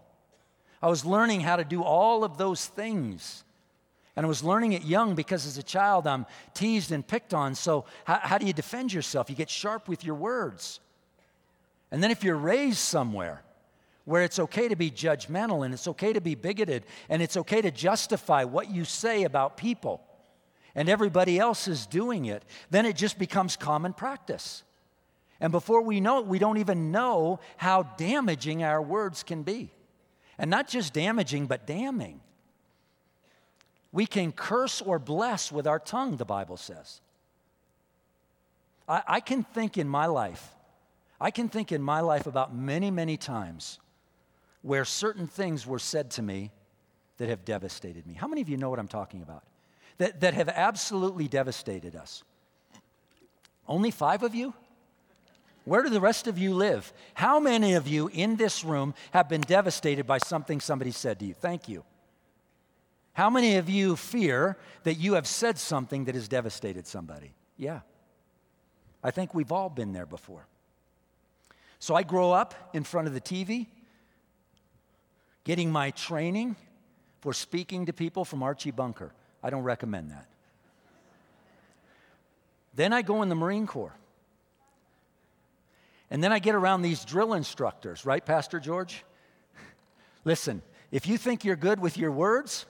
I 0.81 0.87
was 0.87 1.05
learning 1.05 1.41
how 1.41 1.55
to 1.55 1.63
do 1.63 1.83
all 1.83 2.23
of 2.23 2.37
those 2.37 2.65
things. 2.65 3.43
And 4.15 4.25
I 4.25 4.29
was 4.29 4.43
learning 4.43 4.73
it 4.73 4.83
young 4.83 5.15
because 5.15 5.45
as 5.45 5.57
a 5.57 5.63
child 5.63 6.07
I'm 6.07 6.25
teased 6.53 6.91
and 6.91 7.05
picked 7.05 7.33
on. 7.33 7.55
So, 7.55 7.85
how, 8.05 8.19
how 8.21 8.37
do 8.37 8.45
you 8.45 8.53
defend 8.53 8.93
yourself? 8.93 9.29
You 9.29 9.35
get 9.35 9.49
sharp 9.49 9.89
with 9.89 10.03
your 10.05 10.15
words. 10.15 10.79
And 11.91 12.01
then, 12.01 12.11
if 12.11 12.23
you're 12.23 12.37
raised 12.37 12.77
somewhere 12.77 13.41
where 14.05 14.23
it's 14.23 14.39
okay 14.39 14.67
to 14.67 14.75
be 14.75 14.89
judgmental 14.89 15.65
and 15.65 15.73
it's 15.73 15.87
okay 15.87 16.13
to 16.13 16.21
be 16.21 16.35
bigoted 16.35 16.85
and 17.09 17.21
it's 17.21 17.35
okay 17.35 17.61
to 17.61 17.71
justify 17.71 18.43
what 18.43 18.69
you 18.69 18.85
say 18.85 19.23
about 19.23 19.57
people 19.57 20.01
and 20.75 20.87
everybody 20.87 21.39
else 21.39 21.67
is 21.67 21.85
doing 21.85 22.25
it, 22.25 22.43
then 22.69 22.85
it 22.85 22.95
just 22.95 23.17
becomes 23.17 23.55
common 23.57 23.93
practice. 23.93 24.63
And 25.39 25.51
before 25.51 25.81
we 25.81 25.99
know 25.99 26.19
it, 26.19 26.27
we 26.27 26.39
don't 26.39 26.57
even 26.57 26.91
know 26.91 27.39
how 27.57 27.83
damaging 27.83 28.63
our 28.63 28.81
words 28.81 29.23
can 29.23 29.43
be. 29.43 29.71
And 30.37 30.49
not 30.49 30.67
just 30.67 30.93
damaging, 30.93 31.47
but 31.47 31.65
damning. 31.65 32.19
We 33.91 34.05
can 34.05 34.31
curse 34.31 34.81
or 34.81 34.99
bless 34.99 35.51
with 35.51 35.65
our 35.67 35.79
tongue, 35.79 36.17
the 36.17 36.25
Bible 36.25 36.57
says. 36.57 36.99
I, 38.87 39.03
I 39.07 39.19
can 39.19 39.43
think 39.43 39.77
in 39.77 39.87
my 39.87 40.07
life, 40.07 40.49
I 41.19 41.31
can 41.31 41.47
think 41.47 41.71
in 41.71 41.81
my 41.81 42.01
life 42.01 42.27
about 42.27 42.53
many, 42.53 42.91
many 42.91 43.15
times 43.15 43.79
where 44.61 44.83
certain 44.83 45.27
things 45.27 45.65
were 45.65 45.79
said 45.79 46.11
to 46.11 46.21
me 46.21 46.51
that 47.17 47.29
have 47.29 47.45
devastated 47.45 48.05
me. 48.05 48.13
How 48.13 48.27
many 48.27 48.41
of 48.41 48.49
you 48.49 48.57
know 48.57 48.69
what 48.69 48.79
I'm 48.79 48.87
talking 48.87 49.21
about? 49.21 49.43
That, 49.97 50.19
that 50.21 50.33
have 50.33 50.49
absolutely 50.49 51.27
devastated 51.27 51.95
us. 51.95 52.23
Only 53.67 53.91
five 53.91 54.23
of 54.23 54.35
you? 54.35 54.53
Where 55.65 55.81
do 55.81 55.89
the 55.89 55.99
rest 55.99 56.27
of 56.27 56.37
you 56.37 56.53
live? 56.53 56.93
How 57.15 57.39
many 57.39 57.73
of 57.73 57.87
you 57.87 58.07
in 58.13 58.35
this 58.35 58.63
room 58.63 58.93
have 59.11 59.27
been 59.27 59.41
devastated 59.41 60.05
by 60.05 60.19
something 60.19 60.61
somebody 60.61 60.91
said 60.91 61.19
to 61.19 61.25
you? 61.25 61.33
Thank 61.33 61.67
you. 61.67 61.83
How 63.13 63.29
many 63.29 63.55
of 63.55 63.69
you 63.69 63.95
fear 63.95 64.57
that 64.83 64.95
you 64.95 65.13
have 65.13 65.25
said 65.25 65.57
something 65.57 66.05
that 66.05 66.15
has 66.15 66.27
devastated 66.27 66.85
somebody? 66.85 67.33
Yeah. 67.57 67.79
I 69.03 69.09
think 69.11 69.33
we've 69.33 69.51
all 69.51 69.69
been 69.69 69.91
there 69.91 70.05
before. 70.05 70.45
So 71.79 71.95
I 71.95 72.03
grow 72.03 72.31
up 72.31 72.53
in 72.73 72.83
front 72.83 73.07
of 73.07 73.13
the 73.13 73.21
TV, 73.21 73.67
getting 75.43 75.71
my 75.71 75.91
training 75.91 76.55
for 77.21 77.33
speaking 77.33 77.87
to 77.87 77.93
people 77.93 78.23
from 78.23 78.43
Archie 78.43 78.71
Bunker. 78.71 79.11
I 79.41 79.49
don't 79.49 79.63
recommend 79.63 80.11
that. 80.11 80.27
Then 82.75 82.93
I 82.93 83.01
go 83.01 83.21
in 83.23 83.29
the 83.29 83.35
Marine 83.35 83.65
Corps. 83.65 83.95
And 86.11 86.23
then 86.23 86.31
I 86.31 86.39
get 86.39 86.55
around 86.55 86.81
these 86.81 87.03
drill 87.03 87.33
instructors, 87.33 88.05
right, 88.05 88.23
Pastor 88.23 88.59
George? 88.59 89.03
Listen, 90.25 90.61
if 90.91 91.07
you 91.07 91.17
think 91.17 91.43
you're 91.43 91.55
good 91.55 91.79
with 91.79 91.97
your 91.97 92.11
words, 92.11 92.65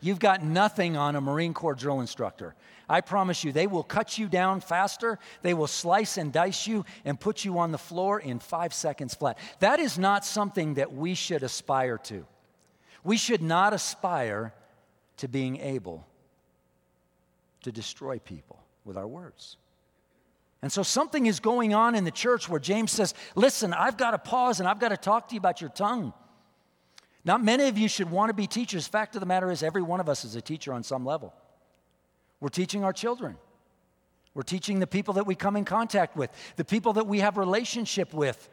you've 0.00 0.18
got 0.18 0.42
nothing 0.42 0.96
on 0.96 1.14
a 1.14 1.20
Marine 1.20 1.54
Corps 1.54 1.74
drill 1.74 2.00
instructor. 2.00 2.54
I 2.88 3.02
promise 3.02 3.44
you, 3.44 3.52
they 3.52 3.68
will 3.68 3.84
cut 3.84 4.18
you 4.18 4.28
down 4.28 4.60
faster. 4.60 5.18
They 5.42 5.54
will 5.54 5.68
slice 5.68 6.16
and 6.16 6.32
dice 6.32 6.66
you 6.66 6.84
and 7.04 7.20
put 7.20 7.44
you 7.44 7.58
on 7.58 7.70
the 7.70 7.78
floor 7.78 8.18
in 8.18 8.40
five 8.40 8.74
seconds 8.74 9.14
flat. 9.14 9.38
That 9.60 9.78
is 9.78 9.98
not 9.98 10.24
something 10.24 10.74
that 10.74 10.92
we 10.92 11.14
should 11.14 11.44
aspire 11.44 11.98
to. 11.98 12.26
We 13.04 13.16
should 13.16 13.42
not 13.42 13.72
aspire 13.72 14.52
to 15.18 15.28
being 15.28 15.58
able 15.58 16.06
to 17.62 17.70
destroy 17.70 18.18
people 18.18 18.58
with 18.84 18.96
our 18.96 19.06
words. 19.06 19.56
And 20.62 20.70
so 20.70 20.82
something 20.82 21.26
is 21.26 21.40
going 21.40 21.72
on 21.72 21.94
in 21.94 22.04
the 22.04 22.10
church 22.10 22.48
where 22.48 22.60
James 22.60 22.92
says, 22.92 23.14
Listen, 23.34 23.72
I've 23.72 23.96
got 23.96 24.10
to 24.10 24.18
pause 24.18 24.60
and 24.60 24.68
I've 24.68 24.78
got 24.78 24.90
to 24.90 24.96
talk 24.96 25.28
to 25.28 25.34
you 25.34 25.38
about 25.38 25.60
your 25.60 25.70
tongue. 25.70 26.12
Not 27.24 27.42
many 27.42 27.68
of 27.68 27.78
you 27.78 27.88
should 27.88 28.10
want 28.10 28.30
to 28.30 28.34
be 28.34 28.46
teachers. 28.46 28.86
Fact 28.86 29.14
of 29.14 29.20
the 29.20 29.26
matter 29.26 29.50
is, 29.50 29.62
every 29.62 29.82
one 29.82 30.00
of 30.00 30.08
us 30.08 30.24
is 30.24 30.36
a 30.36 30.40
teacher 30.40 30.72
on 30.72 30.82
some 30.82 31.04
level. 31.04 31.34
We're 32.40 32.48
teaching 32.48 32.84
our 32.84 32.92
children. 32.92 33.36
We're 34.32 34.42
teaching 34.42 34.80
the 34.80 34.86
people 34.86 35.14
that 35.14 35.26
we 35.26 35.34
come 35.34 35.56
in 35.56 35.64
contact 35.64 36.16
with, 36.16 36.30
the 36.56 36.64
people 36.64 36.94
that 36.94 37.06
we 37.06 37.20
have 37.20 37.36
relationship 37.36 38.14
with. 38.14 38.48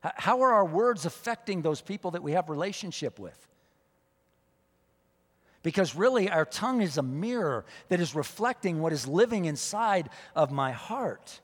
How 0.00 0.40
are 0.40 0.52
our 0.52 0.64
words 0.64 1.04
affecting 1.04 1.62
those 1.62 1.82
people 1.82 2.12
that 2.12 2.22
we 2.22 2.32
have 2.32 2.48
relationship 2.48 3.18
with? 3.18 3.46
Because 5.62 5.94
really, 5.94 6.30
our 6.30 6.44
tongue 6.46 6.80
is 6.80 6.96
a 6.96 7.02
mirror 7.02 7.64
that 7.88 8.00
is 8.00 8.14
reflecting 8.14 8.80
what 8.80 8.92
is 8.92 9.06
living 9.06 9.44
inside 9.44 10.08
of 10.34 10.50
my 10.50 10.72
heart. 10.72 11.40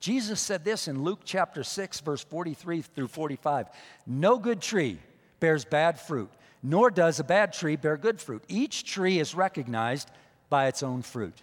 Jesus 0.00 0.38
said 0.38 0.64
this 0.64 0.86
in 0.86 1.02
Luke 1.02 1.20
chapter 1.24 1.64
6, 1.64 2.00
verse 2.00 2.22
43 2.22 2.82
through 2.82 3.08
45 3.08 3.68
No 4.06 4.38
good 4.38 4.60
tree 4.60 4.98
bears 5.40 5.64
bad 5.64 5.98
fruit, 5.98 6.30
nor 6.62 6.90
does 6.90 7.20
a 7.20 7.24
bad 7.24 7.54
tree 7.54 7.76
bear 7.76 7.96
good 7.96 8.20
fruit. 8.20 8.44
Each 8.48 8.84
tree 8.84 9.18
is 9.18 9.34
recognized 9.34 10.10
by 10.50 10.66
its 10.66 10.82
own 10.82 11.00
fruit. 11.00 11.42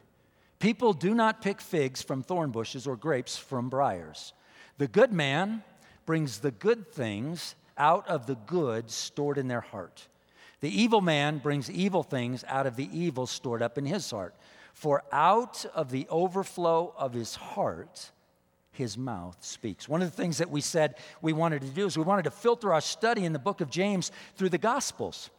People 0.60 0.94
do 0.94 1.16
not 1.16 1.42
pick 1.42 1.60
figs 1.60 2.04
from 2.04 2.22
thorn 2.22 2.52
bushes 2.52 2.86
or 2.86 2.96
grapes 2.96 3.36
from 3.36 3.68
briars. 3.68 4.34
The 4.78 4.88
good 4.88 5.12
man 5.12 5.64
brings 6.06 6.40
the 6.40 6.52
good 6.52 6.92
things 6.92 7.56
out 7.80 8.08
of 8.08 8.28
the 8.28 8.36
good 8.36 8.92
stored 8.92 9.40
in 9.40 9.48
their 9.48 9.62
heart. 9.62 10.08
The 10.62 10.82
evil 10.82 11.02
man 11.02 11.40
brings 11.40 11.70
evil 11.70 12.04
things 12.04 12.44
out 12.48 12.68
of 12.68 12.76
the 12.76 12.90
evil 12.98 13.28
stored 13.28 13.62
up 13.62 13.78
in 13.78 13.86
his 13.86 14.10
heart. 14.10 14.36
For 14.74 15.04
out 15.12 15.66
of 15.74 15.92
the 15.92 16.08
overflow 16.10 16.94
of 16.98 17.14
his 17.14 17.36
heart, 17.36 18.12
his 18.72 18.98
mouth 18.98 19.38
speaks. 19.42 19.90
One 19.90 20.02
of 20.02 20.10
the 20.10 20.16
things 20.16 20.38
that 20.38 20.50
we 20.50 20.62
said 20.62 20.96
we 21.22 21.34
wanted 21.34 21.62
to 21.62 21.68
do 21.68 21.86
is 21.86 21.98
we 21.98 22.04
wanted 22.04 22.24
to 22.24 22.32
filter 22.32 22.74
our 22.74 22.82
study 22.82 23.26
in 23.26 23.34
the 23.34 23.40
book 23.40 23.60
of 23.60 23.70
James 23.70 24.12
through 24.36 24.50
the 24.50 24.58
Gospels. 24.58 25.30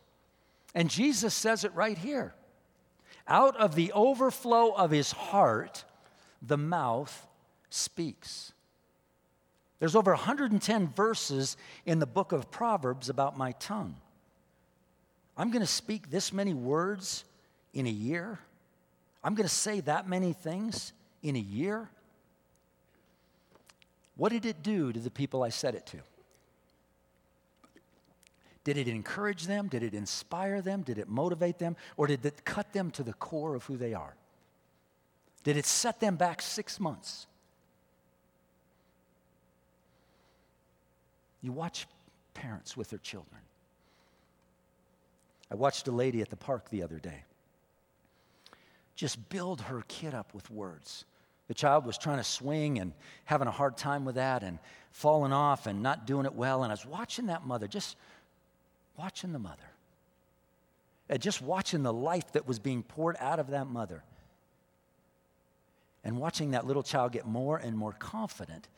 And 0.74 0.90
Jesus 0.90 1.34
says 1.34 1.64
it 1.64 1.74
right 1.74 1.96
here. 1.96 2.34
Out 3.26 3.56
of 3.56 3.74
the 3.74 3.92
overflow 3.92 4.72
of 4.72 4.90
his 4.90 5.12
heart, 5.12 5.84
the 6.42 6.58
mouth 6.58 7.26
speaks. 7.70 8.52
There's 9.78 9.96
over 9.96 10.12
110 10.12 10.88
verses 10.88 11.56
in 11.86 12.00
the 12.00 12.06
book 12.06 12.32
of 12.32 12.50
Proverbs 12.50 13.08
about 13.08 13.38
my 13.38 13.52
tongue. 13.52 13.96
I'm 15.36 15.50
going 15.50 15.62
to 15.62 15.66
speak 15.66 16.10
this 16.10 16.32
many 16.32 16.54
words 16.54 17.24
in 17.72 17.86
a 17.86 17.90
year. 17.90 18.38
I'm 19.24 19.34
going 19.34 19.48
to 19.48 19.54
say 19.54 19.80
that 19.80 20.08
many 20.08 20.32
things 20.32 20.92
in 21.22 21.36
a 21.36 21.40
year. 21.40 21.88
What 24.16 24.32
did 24.32 24.44
it 24.44 24.62
do 24.62 24.92
to 24.92 25.00
the 25.00 25.10
people 25.10 25.42
I 25.42 25.48
said 25.48 25.74
it 25.74 25.86
to? 25.86 25.98
Did 28.64 28.76
it 28.76 28.86
encourage 28.86 29.46
them? 29.46 29.68
Did 29.68 29.82
it 29.82 29.94
inspire 29.94 30.60
them? 30.60 30.82
Did 30.82 30.98
it 30.98 31.08
motivate 31.08 31.58
them? 31.58 31.76
Or 31.96 32.06
did 32.06 32.24
it 32.24 32.44
cut 32.44 32.72
them 32.72 32.90
to 32.92 33.02
the 33.02 33.14
core 33.14 33.54
of 33.54 33.64
who 33.64 33.76
they 33.76 33.94
are? 33.94 34.14
Did 35.42 35.56
it 35.56 35.66
set 35.66 35.98
them 35.98 36.16
back 36.16 36.40
six 36.40 36.78
months? 36.78 37.26
You 41.40 41.50
watch 41.50 41.88
parents 42.34 42.76
with 42.76 42.90
their 42.90 43.00
children. 43.00 43.40
I 45.52 45.54
watched 45.54 45.86
a 45.86 45.92
lady 45.92 46.22
at 46.22 46.30
the 46.30 46.36
park 46.36 46.70
the 46.70 46.82
other 46.82 46.98
day 46.98 47.24
just 48.94 49.28
build 49.28 49.60
her 49.62 49.82
kid 49.88 50.14
up 50.14 50.34
with 50.34 50.50
words. 50.50 51.04
The 51.48 51.54
child 51.54 51.86
was 51.86 51.98
trying 51.98 52.18
to 52.18 52.24
swing 52.24 52.78
and 52.78 52.92
having 53.24 53.48
a 53.48 53.52
hard 53.52 53.76
time 53.76 54.04
with 54.04 54.14
that 54.14 54.42
and 54.42 54.58
falling 54.90 55.32
off 55.32 55.66
and 55.66 55.82
not 55.82 56.06
doing 56.06 56.24
it 56.24 56.34
well. 56.34 56.62
And 56.62 56.70
I 56.70 56.74
was 56.74 56.86
watching 56.86 57.26
that 57.26 57.46
mother, 57.46 57.66
just 57.66 57.96
watching 58.96 59.32
the 59.32 59.38
mother. 59.38 59.62
And 61.08 61.20
just 61.20 61.42
watching 61.42 61.82
the 61.82 61.92
life 61.92 62.32
that 62.32 62.46
was 62.46 62.58
being 62.58 62.82
poured 62.82 63.16
out 63.18 63.38
of 63.38 63.50
that 63.50 63.66
mother. 63.66 64.02
And 66.04 66.18
watching 66.18 66.52
that 66.52 66.66
little 66.66 66.82
child 66.82 67.12
get 67.12 67.26
more 67.26 67.58
and 67.58 67.76
more 67.76 67.92
confident 67.92 68.68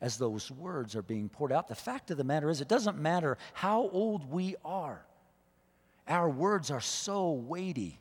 as 0.00 0.16
those 0.16 0.50
words 0.50 0.96
are 0.96 1.02
being 1.02 1.28
poured 1.28 1.52
out. 1.52 1.68
The 1.68 1.74
fact 1.74 2.10
of 2.10 2.16
the 2.16 2.24
matter 2.24 2.50
is, 2.50 2.60
it 2.60 2.68
doesn't 2.68 2.98
matter 2.98 3.38
how 3.52 3.88
old 3.92 4.30
we 4.30 4.56
are, 4.64 5.04
our 6.10 6.28
words 6.28 6.70
are 6.70 6.80
so 6.80 7.30
weighty. 7.32 7.98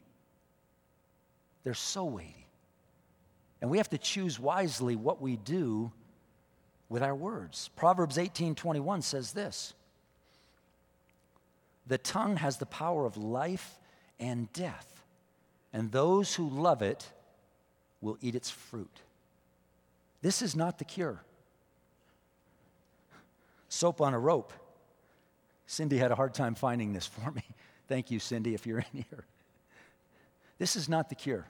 They're 1.63 1.73
so 1.73 2.05
weighty. 2.05 2.47
And 3.61 3.69
we 3.69 3.77
have 3.77 3.89
to 3.89 3.97
choose 3.97 4.39
wisely 4.39 4.95
what 4.95 5.21
we 5.21 5.35
do 5.37 5.91
with 6.87 7.03
our 7.03 7.15
words. 7.15 7.69
Proverbs 7.75 8.17
18:21 8.17 9.01
says 9.01 9.33
this. 9.33 9.73
The 11.87 11.97
tongue 11.97 12.37
has 12.37 12.57
the 12.57 12.65
power 12.65 13.05
of 13.05 13.17
life 13.17 13.79
and 14.19 14.51
death, 14.53 15.03
and 15.73 15.91
those 15.91 16.35
who 16.35 16.49
love 16.49 16.81
it 16.81 17.11
will 18.01 18.17
eat 18.21 18.35
its 18.35 18.49
fruit. 18.49 19.01
This 20.21 20.41
is 20.41 20.55
not 20.55 20.77
the 20.77 20.85
cure 20.85 21.23
soap 23.69 24.01
on 24.01 24.13
a 24.13 24.19
rope. 24.19 24.51
Cindy 25.67 25.97
had 25.97 26.11
a 26.11 26.15
hard 26.15 26.33
time 26.33 26.55
finding 26.55 26.93
this 26.93 27.05
for 27.05 27.31
me. 27.31 27.43
Thank 27.89 28.11
you, 28.11 28.19
Cindy, 28.19 28.53
if 28.53 28.65
you're 28.65 28.79
in 28.93 29.03
here. 29.09 29.25
This 30.59 30.75
is 30.75 30.87
not 30.87 31.09
the 31.09 31.15
cure. 31.15 31.45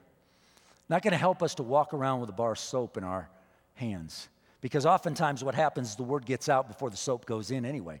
Not 0.88 1.02
going 1.02 1.12
to 1.12 1.18
help 1.18 1.42
us 1.42 1.54
to 1.56 1.62
walk 1.62 1.94
around 1.94 2.20
with 2.20 2.30
a 2.30 2.32
bar 2.32 2.52
of 2.52 2.58
soap 2.58 2.96
in 2.96 3.04
our 3.04 3.28
hands. 3.74 4.28
Because 4.60 4.86
oftentimes 4.86 5.44
what 5.44 5.54
happens 5.54 5.90
is 5.90 5.96
the 5.96 6.02
word 6.02 6.26
gets 6.26 6.48
out 6.48 6.66
before 6.66 6.90
the 6.90 6.96
soap 6.96 7.26
goes 7.26 7.50
in 7.50 7.64
anyway, 7.64 8.00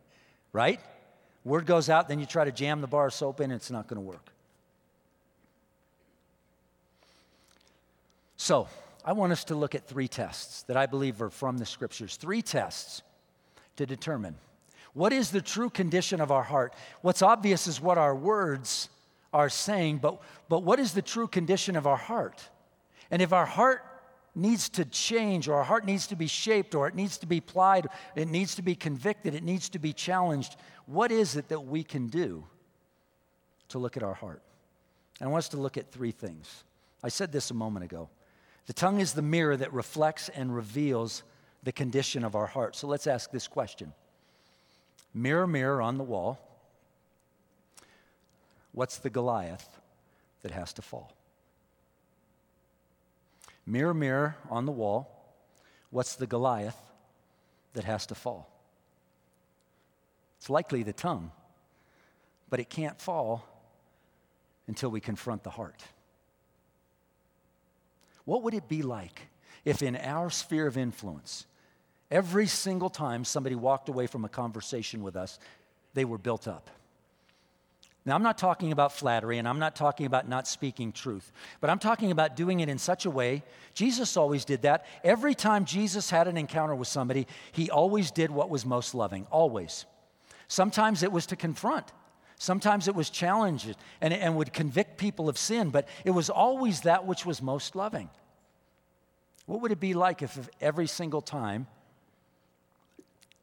right? 0.52 0.80
Word 1.44 1.66
goes 1.66 1.88
out, 1.88 2.08
then 2.08 2.18
you 2.18 2.26
try 2.26 2.44
to 2.44 2.52
jam 2.52 2.80
the 2.80 2.86
bar 2.86 3.06
of 3.06 3.14
soap 3.14 3.40
in, 3.40 3.44
and 3.44 3.54
it's 3.54 3.70
not 3.70 3.86
going 3.86 3.96
to 3.96 4.06
work. 4.06 4.32
So, 8.36 8.68
I 9.04 9.12
want 9.12 9.32
us 9.32 9.44
to 9.44 9.54
look 9.54 9.74
at 9.74 9.86
three 9.86 10.08
tests 10.08 10.62
that 10.64 10.76
I 10.76 10.86
believe 10.86 11.22
are 11.22 11.30
from 11.30 11.56
the 11.58 11.64
scriptures. 11.64 12.16
Three 12.16 12.42
tests 12.42 13.02
to 13.76 13.86
determine. 13.86 14.36
What 14.92 15.12
is 15.12 15.30
the 15.30 15.40
true 15.40 15.70
condition 15.70 16.20
of 16.20 16.30
our 16.30 16.42
heart? 16.42 16.74
What's 17.02 17.22
obvious 17.22 17.66
is 17.66 17.80
what 17.80 17.98
our 17.98 18.14
words 18.14 18.88
are 19.32 19.48
saying, 19.48 19.98
but, 19.98 20.20
but 20.48 20.62
what 20.62 20.80
is 20.80 20.92
the 20.92 21.02
true 21.02 21.28
condition 21.28 21.76
of 21.76 21.86
our 21.86 21.96
heart? 21.96 22.48
And 23.10 23.22
if 23.22 23.32
our 23.32 23.46
heart 23.46 23.84
needs 24.34 24.68
to 24.70 24.84
change, 24.84 25.48
or 25.48 25.54
our 25.54 25.64
heart 25.64 25.84
needs 25.84 26.06
to 26.08 26.16
be 26.16 26.26
shaped, 26.26 26.74
or 26.74 26.86
it 26.86 26.94
needs 26.94 27.18
to 27.18 27.26
be 27.26 27.40
plied, 27.40 27.88
it 28.14 28.28
needs 28.28 28.54
to 28.56 28.62
be 28.62 28.74
convicted, 28.74 29.34
it 29.34 29.42
needs 29.42 29.68
to 29.70 29.78
be 29.78 29.92
challenged, 29.92 30.56
what 30.86 31.10
is 31.12 31.36
it 31.36 31.48
that 31.48 31.60
we 31.60 31.82
can 31.82 32.06
do 32.06 32.44
to 33.68 33.78
look 33.78 33.96
at 33.96 34.02
our 34.02 34.14
heart? 34.14 34.42
And 35.20 35.28
I 35.28 35.30
want 35.30 35.44
us 35.44 35.48
to 35.50 35.56
look 35.56 35.76
at 35.76 35.90
three 35.90 36.12
things. 36.12 36.64
I 37.02 37.08
said 37.08 37.32
this 37.32 37.50
a 37.50 37.54
moment 37.54 37.84
ago. 37.84 38.08
The 38.66 38.72
tongue 38.72 39.00
is 39.00 39.12
the 39.12 39.22
mirror 39.22 39.56
that 39.56 39.72
reflects 39.72 40.28
and 40.28 40.54
reveals 40.54 41.22
the 41.62 41.72
condition 41.72 42.24
of 42.24 42.34
our 42.34 42.46
heart. 42.46 42.76
So 42.76 42.86
let's 42.86 43.06
ask 43.06 43.30
this 43.30 43.48
question 43.48 43.92
Mirror, 45.12 45.48
mirror 45.48 45.82
on 45.82 45.98
the 45.98 46.04
wall, 46.04 46.38
what's 48.72 48.98
the 48.98 49.10
Goliath 49.10 49.68
that 50.42 50.52
has 50.52 50.72
to 50.74 50.82
fall? 50.82 51.12
Mirror, 53.66 53.94
mirror 53.94 54.36
on 54.48 54.66
the 54.66 54.72
wall, 54.72 55.34
what's 55.90 56.14
the 56.14 56.26
Goliath 56.26 56.76
that 57.74 57.84
has 57.84 58.06
to 58.06 58.14
fall? 58.14 58.48
It's 60.38 60.48
likely 60.48 60.82
the 60.82 60.92
tongue, 60.92 61.32
but 62.48 62.60
it 62.60 62.70
can't 62.70 63.00
fall 63.00 63.46
until 64.66 64.90
we 64.90 65.00
confront 65.00 65.42
the 65.42 65.50
heart. 65.50 65.82
What 68.24 68.42
would 68.44 68.54
it 68.54 68.68
be 68.68 68.82
like 68.82 69.28
if, 69.64 69.82
in 69.82 69.96
our 69.96 70.30
sphere 70.30 70.66
of 70.66 70.76
influence, 70.76 71.46
Every 72.10 72.46
single 72.46 72.90
time 72.90 73.24
somebody 73.24 73.54
walked 73.54 73.88
away 73.88 74.06
from 74.06 74.24
a 74.24 74.28
conversation 74.28 75.02
with 75.02 75.16
us, 75.16 75.38
they 75.94 76.04
were 76.04 76.18
built 76.18 76.48
up. 76.48 76.70
Now, 78.06 78.14
I'm 78.14 78.22
not 78.22 78.38
talking 78.38 78.72
about 78.72 78.92
flattery 78.92 79.38
and 79.38 79.46
I'm 79.46 79.58
not 79.58 79.76
talking 79.76 80.06
about 80.06 80.26
not 80.26 80.48
speaking 80.48 80.90
truth, 80.90 81.30
but 81.60 81.68
I'm 81.68 81.78
talking 81.78 82.10
about 82.10 82.34
doing 82.34 82.60
it 82.60 82.68
in 82.68 82.78
such 82.78 83.04
a 83.04 83.10
way. 83.10 83.42
Jesus 83.74 84.16
always 84.16 84.46
did 84.46 84.62
that. 84.62 84.86
Every 85.04 85.34
time 85.34 85.66
Jesus 85.66 86.08
had 86.08 86.26
an 86.26 86.38
encounter 86.38 86.74
with 86.74 86.88
somebody, 86.88 87.26
he 87.52 87.70
always 87.70 88.10
did 88.10 88.30
what 88.30 88.48
was 88.48 88.64
most 88.64 88.94
loving, 88.94 89.26
always. 89.30 89.84
Sometimes 90.48 91.02
it 91.02 91.12
was 91.12 91.26
to 91.26 91.36
confront, 91.36 91.92
sometimes 92.38 92.88
it 92.88 92.94
was 92.94 93.10
challenge 93.10 93.68
and, 94.00 94.14
and 94.14 94.34
would 94.34 94.52
convict 94.54 94.96
people 94.96 95.28
of 95.28 95.36
sin, 95.36 95.68
but 95.68 95.86
it 96.04 96.10
was 96.10 96.30
always 96.30 96.80
that 96.80 97.06
which 97.06 97.26
was 97.26 97.42
most 97.42 97.76
loving. 97.76 98.08
What 99.44 99.60
would 99.60 99.72
it 99.72 99.80
be 99.80 99.92
like 99.92 100.22
if 100.22 100.48
every 100.60 100.86
single 100.86 101.20
time 101.20 101.66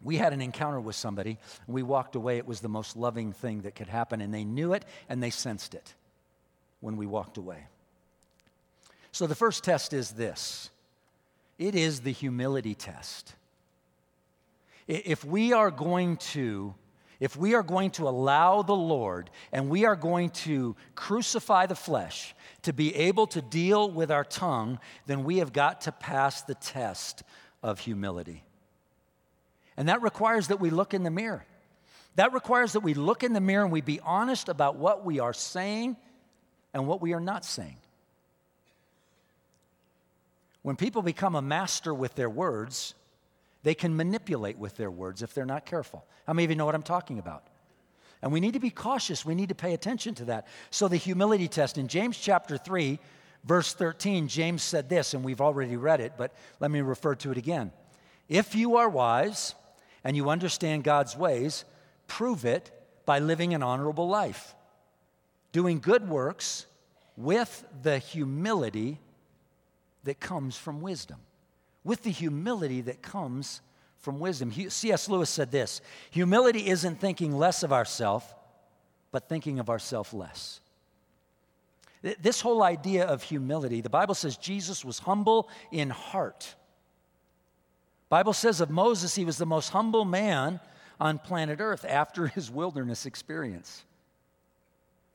we 0.04 0.18
had 0.18 0.34
an 0.34 0.42
encounter 0.42 0.80
with 0.80 0.96
somebody, 0.96 1.38
and 1.66 1.74
we 1.74 1.84
walked 1.84 2.16
away. 2.16 2.38
It 2.38 2.48
was 2.48 2.62
the 2.62 2.70
most 2.70 2.96
loving 2.96 3.34
thing 3.34 3.62
that 3.62 3.76
could 3.76 3.88
happen, 3.88 4.22
and 4.22 4.34
they 4.34 4.44
knew 4.44 4.74
it 4.74 4.86
and 5.10 5.22
they 5.22 5.32
sensed 5.32 5.74
it 5.74 5.96
when 6.80 6.98
we 6.98 7.06
walked 7.06 7.38
away. 7.38 7.66
So 9.12 9.26
the 9.26 9.36
first 9.36 9.64
test 9.64 9.94
is 9.94 10.12
this 10.12 10.70
it 11.58 11.74
is 11.74 12.02
the 12.02 12.12
humility 12.12 12.76
test. 12.76 13.34
If 14.88 15.26
we 15.26 15.54
are 15.54 15.72
going 15.72 16.18
to 16.18 16.76
if 17.20 17.36
we 17.36 17.56
are 17.56 17.64
going 17.64 17.90
to 17.92 18.08
allow 18.08 18.62
the 18.62 18.76
Lord 18.76 19.32
and 19.52 19.70
we 19.70 19.86
are 19.86 19.96
going 19.96 20.30
to 20.30 20.76
crucify 20.94 21.66
the 21.66 21.76
flesh 21.76 22.36
to 22.62 22.74
be 22.74 22.96
able 22.96 23.26
to 23.28 23.42
deal 23.42 23.90
with 23.90 24.12
our 24.12 24.24
tongue, 24.24 24.80
then 25.08 25.24
we 25.24 25.38
have 25.40 25.52
got 25.52 25.82
to 25.82 25.92
pass 25.92 26.44
the 26.44 26.54
test 26.54 27.24
of 27.64 27.80
humility. 27.80 28.44
And 29.78 29.90
that 29.90 30.02
requires 30.02 30.48
that 30.48 30.60
we 30.60 30.72
look 30.72 30.94
in 30.94 31.04
the 31.04 31.12
mirror. 31.12 31.46
That 32.16 32.34
requires 32.34 32.74
that 32.74 32.80
we 32.80 32.96
look 32.96 33.24
in 33.24 33.34
the 33.34 33.40
mirror 33.40 33.64
and 33.64 33.72
we 33.72 33.82
be 33.82 34.00
honest 34.00 34.50
about 34.50 34.76
what 34.76 35.06
we 35.06 35.20
are 35.20 35.34
saying 35.34 35.96
and 36.74 36.88
what 36.88 37.00
we 37.00 37.14
are 37.14 37.20
not 37.20 37.46
saying. 37.46 37.78
When 40.64 40.76
people 40.76 41.04
become 41.04 41.36
a 41.36 41.42
master 41.42 41.94
with 41.94 42.16
their 42.16 42.30
words, 42.30 42.96
they 43.64 43.76
can 43.76 43.96
manipulate 43.96 44.58
with 44.58 44.76
their 44.78 44.92
words 44.92 45.22
if 45.22 45.34
they're 45.34 45.46
not 45.46 45.66
careful. 45.66 46.06
How 46.26 46.34
many 46.34 46.46
of 46.46 46.50
you 46.50 46.56
know 46.56 46.66
what 46.66 46.76
I'm 46.76 46.84
talking 46.84 47.20
about? 47.20 47.44
And 48.22 48.32
we 48.32 48.40
need 48.40 48.54
to 48.54 48.60
be 48.60 48.72
cautious. 48.72 49.24
We 49.24 49.36
need 49.36 49.50
to 49.50 49.56
pay 49.56 49.74
attention 49.74 50.16
to 50.16 50.26
that. 50.26 50.48
So, 50.72 50.88
the 50.88 50.98
humility 50.98 51.48
test 51.48 51.78
in 51.78 51.88
James 51.88 52.18
chapter 52.18 52.58
3, 52.58 52.98
verse 53.44 53.74
13, 53.74 54.28
James 54.28 54.64
said 54.64 54.90
this, 54.90 55.14
and 55.14 55.24
we've 55.24 55.40
already 55.40 55.78
read 55.78 56.02
it, 56.02 56.14
but 56.18 56.34
let 56.60 56.72
me 56.72 56.82
refer 56.82 57.14
to 57.16 57.32
it 57.32 57.38
again. 57.38 57.72
If 58.28 58.56
you 58.56 58.78
are 58.78 58.90
wise, 58.90 59.54
and 60.08 60.16
you 60.16 60.30
understand 60.30 60.86
God's 60.86 61.18
ways, 61.18 61.66
prove 62.08 62.46
it 62.46 62.72
by 63.06 63.20
living 63.20 63.54
an 63.54 63.62
honorable 63.62 64.08
life, 64.08 64.56
doing 65.52 65.80
good 65.80 66.08
works 66.08 66.66
with 67.18 67.66
the 67.84 67.98
humility 67.98 69.00
that 70.06 70.22
comes 70.22 70.56
from 70.56 70.80
wisdom. 70.80 71.18
With 71.84 72.04
the 72.04 72.10
humility 72.10 72.80
that 72.80 73.02
comes 73.02 73.60
from 73.98 74.22
wisdom. 74.22 74.50
C.S. 74.70 75.10
Lewis 75.10 75.30
said 75.30 75.52
this 75.52 75.82
humility 76.10 76.70
isn't 76.70 77.02
thinking 77.02 77.38
less 77.38 77.62
of 77.62 77.74
ourselves, 77.74 78.26
but 79.12 79.28
thinking 79.28 79.60
of 79.60 79.70
ourselves 79.70 80.14
less. 80.14 80.62
This 82.22 82.40
whole 82.40 82.64
idea 82.64 83.04
of 83.04 83.24
humility, 83.24 83.82
the 83.82 83.90
Bible 83.90 84.16
says 84.16 84.38
Jesus 84.38 84.86
was 84.86 85.00
humble 85.00 85.50
in 85.70 85.90
heart 85.90 86.56
Bible 88.10 88.34
says 88.34 88.62
of 88.62 88.70
Moses 88.70 89.16
he 89.16 89.26
was 89.26 89.38
the 89.38 89.46
most 89.46 89.70
humble 89.70 90.06
man 90.06 90.60
on 91.00 91.20
planet 91.20 91.60
Earth 91.60 91.86
after 91.88 92.28
his 92.28 92.50
wilderness 92.50 93.06
experience. 93.06 93.84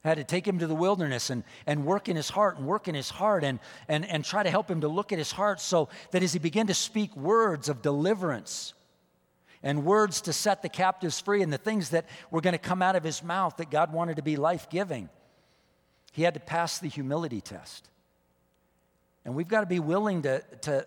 Had 0.05 0.17
to 0.17 0.25
take 0.25 0.47
him 0.47 0.59
to 0.59 0.67
the 0.67 0.75
wilderness 0.75 1.31
and, 1.31 1.45
and 1.65 1.87
work 1.87 2.09
in 2.09 2.17
his 2.17 2.29
heart 2.29 2.59
and 2.59 2.67
work 2.67 2.89
in 2.89 2.95
his 2.95 3.09
heart 3.09 3.45
and, 3.45 3.61
and, 3.87 4.05
and 4.05 4.25
try 4.25 4.43
to 4.43 4.51
help 4.51 4.69
him 4.69 4.81
to 4.81 4.89
look 4.89 5.13
at 5.13 5.19
his 5.19 5.31
heart 5.31 5.61
so 5.61 5.89
that 6.11 6.25
as 6.25 6.33
he 6.33 6.41
began 6.41 6.67
to 6.67 6.75
speak 6.75 7.17
words 7.17 7.69
of 7.69 7.83
deliverance 7.83 8.75
and 9.63 9.85
words 9.85 10.23
to 10.23 10.33
set 10.33 10.61
the 10.61 10.69
captives 10.69 11.21
free 11.21 11.41
and 11.41 11.53
the 11.53 11.59
things 11.59 11.91
that 11.91 12.07
were 12.33 12.41
going 12.41 12.53
to 12.53 12.59
come 12.59 12.83
out 12.83 12.97
of 12.97 13.05
his 13.05 13.23
mouth 13.23 13.57
that 13.59 13.71
God 13.71 13.93
wanted 13.93 14.17
to 14.17 14.23
be 14.23 14.35
life 14.35 14.69
giving, 14.69 15.09
he 16.11 16.23
had 16.23 16.35
to 16.35 16.41
pass 16.41 16.81
the 16.81 16.89
humility 16.89 17.41
test. 17.41 17.89
And 19.25 19.37
we've 19.37 19.47
got 19.47 19.61
to 19.61 19.67
be 19.67 19.79
willing 19.79 20.23
to, 20.23 20.43
to, 20.63 20.87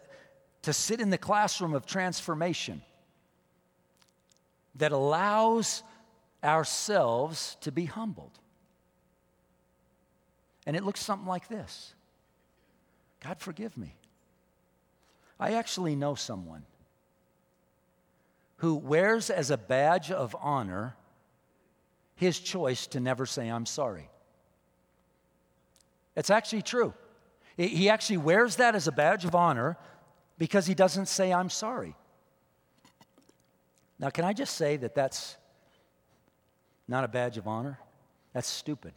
to 0.66 0.74
sit 0.74 1.00
in 1.00 1.12
the 1.12 1.18
classroom 1.18 1.76
of 1.76 1.86
transformation 1.86 2.82
that 4.74 4.92
allows 4.92 5.84
ourselves 6.44 7.56
to 7.62 7.72
be 7.72 7.86
humbled. 7.86 8.40
And 10.66 10.76
it 10.76 10.84
looks 10.84 11.00
something 11.00 11.28
like 11.28 11.48
this 11.48 11.94
God, 13.22 13.40
forgive 13.40 13.78
me. 13.78 13.96
I 15.40 15.54
actually 15.54 15.96
know 15.96 16.16
someone 16.16 16.64
who 18.58 18.74
wears 18.74 19.30
as 19.30 19.52
a 19.52 19.58
badge 19.58 20.10
of 20.10 20.36
honor 20.42 20.96
his 22.16 22.40
choice 22.40 22.88
to 22.88 23.00
never 23.00 23.28
say, 23.28 23.50
I'm 23.50 23.68
sorry. 23.68 24.10
It's 26.16 26.32
actually 26.32 26.64
true. 26.64 26.96
He 27.56 27.88
actually 27.88 28.18
wears 28.18 28.56
that 28.56 28.74
as 28.74 28.88
a 28.88 28.92
badge 28.92 29.26
of 29.26 29.36
honor 29.36 29.78
because 30.38 30.66
he 30.66 30.74
doesn't 30.74 31.08
say, 31.08 31.32
I'm 31.32 31.50
sorry. 31.50 31.96
Now, 34.00 34.10
can 34.10 34.26
I 34.26 34.34
just 34.34 34.56
say 34.56 34.78
that 34.78 34.94
that's 34.94 35.38
not 36.88 37.04
a 37.04 37.08
badge 37.08 37.38
of 37.38 37.48
honor? 37.48 37.80
That's 38.34 38.48
stupid. 38.48 38.94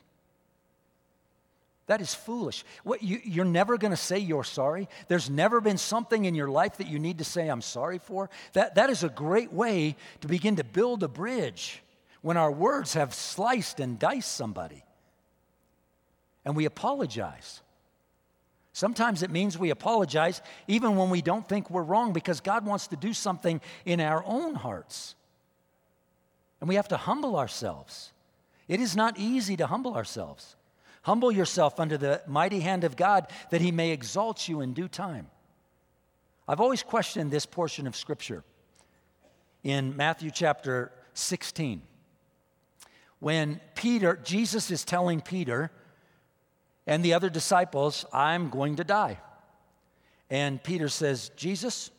That 1.87 2.03
is 2.03 2.14
foolish. 2.14 2.64
What, 2.85 3.03
you, 3.03 3.18
you're 3.24 3.46
never 3.46 3.79
going 3.79 3.92
to 3.92 3.96
say 3.96 4.18
you're 4.18 4.44
sorry. 4.44 4.88
There's 5.09 5.31
never 5.31 5.61
been 5.61 5.79
something 5.79 6.27
in 6.27 6.35
your 6.35 6.48
life 6.48 6.77
that 6.77 6.87
you 6.87 6.98
need 6.98 7.18
to 7.18 7.24
say, 7.24 7.48
I'm 7.48 7.62
sorry 7.62 7.98
for. 7.98 8.29
That, 8.53 8.74
that 8.74 8.90
is 8.90 9.05
a 9.05 9.09
great 9.09 9.53
way 9.53 9.96
to 10.20 10.29
begin 10.29 10.57
to 10.57 10.64
build 10.64 11.03
a 11.03 11.09
bridge 11.09 11.83
when 12.20 12.37
our 12.37 12.53
words 12.53 12.92
have 12.92 13.14
sliced 13.14 13.81
and 13.81 13.98
diced 13.98 14.33
somebody. 14.33 14.85
And 16.44 16.55
we 16.55 16.66
apologize. 16.66 17.62
Sometimes 18.79 19.25
it 19.25 19.33
means 19.33 19.59
we 19.59 19.71
apologize 19.71 20.41
even 20.69 20.95
when 20.95 21.11
we 21.11 21.21
don't 21.21 21.49
think 21.49 21.69
we're 21.69 21.83
wrong 21.83 22.12
because 22.12 22.41
God 22.41 22.64
wants 22.64 22.87
to 22.87 22.97
do 22.97 23.12
something 23.12 23.61
in 23.85 24.01
our 24.01 24.23
own 24.25 24.55
hearts. 24.55 25.17
And 26.61 26.69
we 26.69 26.77
have 26.77 26.87
to 26.87 26.97
humble 26.97 27.37
ourselves. 27.37 28.12
It 28.69 28.79
is 28.79 28.95
not 28.95 29.19
easy 29.19 29.57
to 29.57 29.67
humble 29.67 29.97
ourselves. 29.97 30.55
Humble 31.03 31.33
yourself 31.33 31.81
under 31.81 31.97
the 31.99 32.23
mighty 32.29 32.61
hand 32.61 32.85
of 32.85 32.95
God 32.95 33.27
that 33.51 33.61
he 33.61 33.73
may 33.73 33.91
exalt 33.91 34.47
you 34.47 34.61
in 34.61 34.75
due 34.75 34.87
time. 34.87 35.27
I've 36.47 36.61
always 36.61 36.85
questioned 36.85 37.33
this 37.33 37.47
portion 37.47 37.88
of 37.88 37.97
Scripture 37.97 38.45
in 39.64 39.97
Matthew 39.97 40.31
chapter 40.31 40.93
16. 41.14 41.83
When 43.19 43.61
Peter, 43.75 44.21
Jesus 44.23 44.71
is 44.71 44.85
telling 44.85 45.21
Peter 45.21 45.73
and 46.88 47.05
the 47.05 47.12
other 47.12 47.29
disciples, 47.29 48.07
I'm 48.12 48.48
going 48.48 48.77
to 48.77 48.85
die. 48.85 49.18
And 50.31 50.61
Peter 50.62 50.88
says, 50.88 51.31
Jesus, 51.37 51.90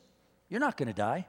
you're 0.49 0.59
not 0.59 0.77
going 0.77 0.87
to 0.87 0.93
die. 0.93 1.27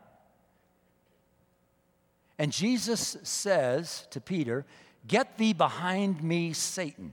And 2.39 2.53
Jesus 2.53 3.19
says 3.23 4.07
to 4.11 4.21
Peter, 4.21 4.65
Get 5.07 5.37
thee 5.37 5.53
behind 5.53 6.23
me, 6.23 6.55
Satan. 6.55 7.13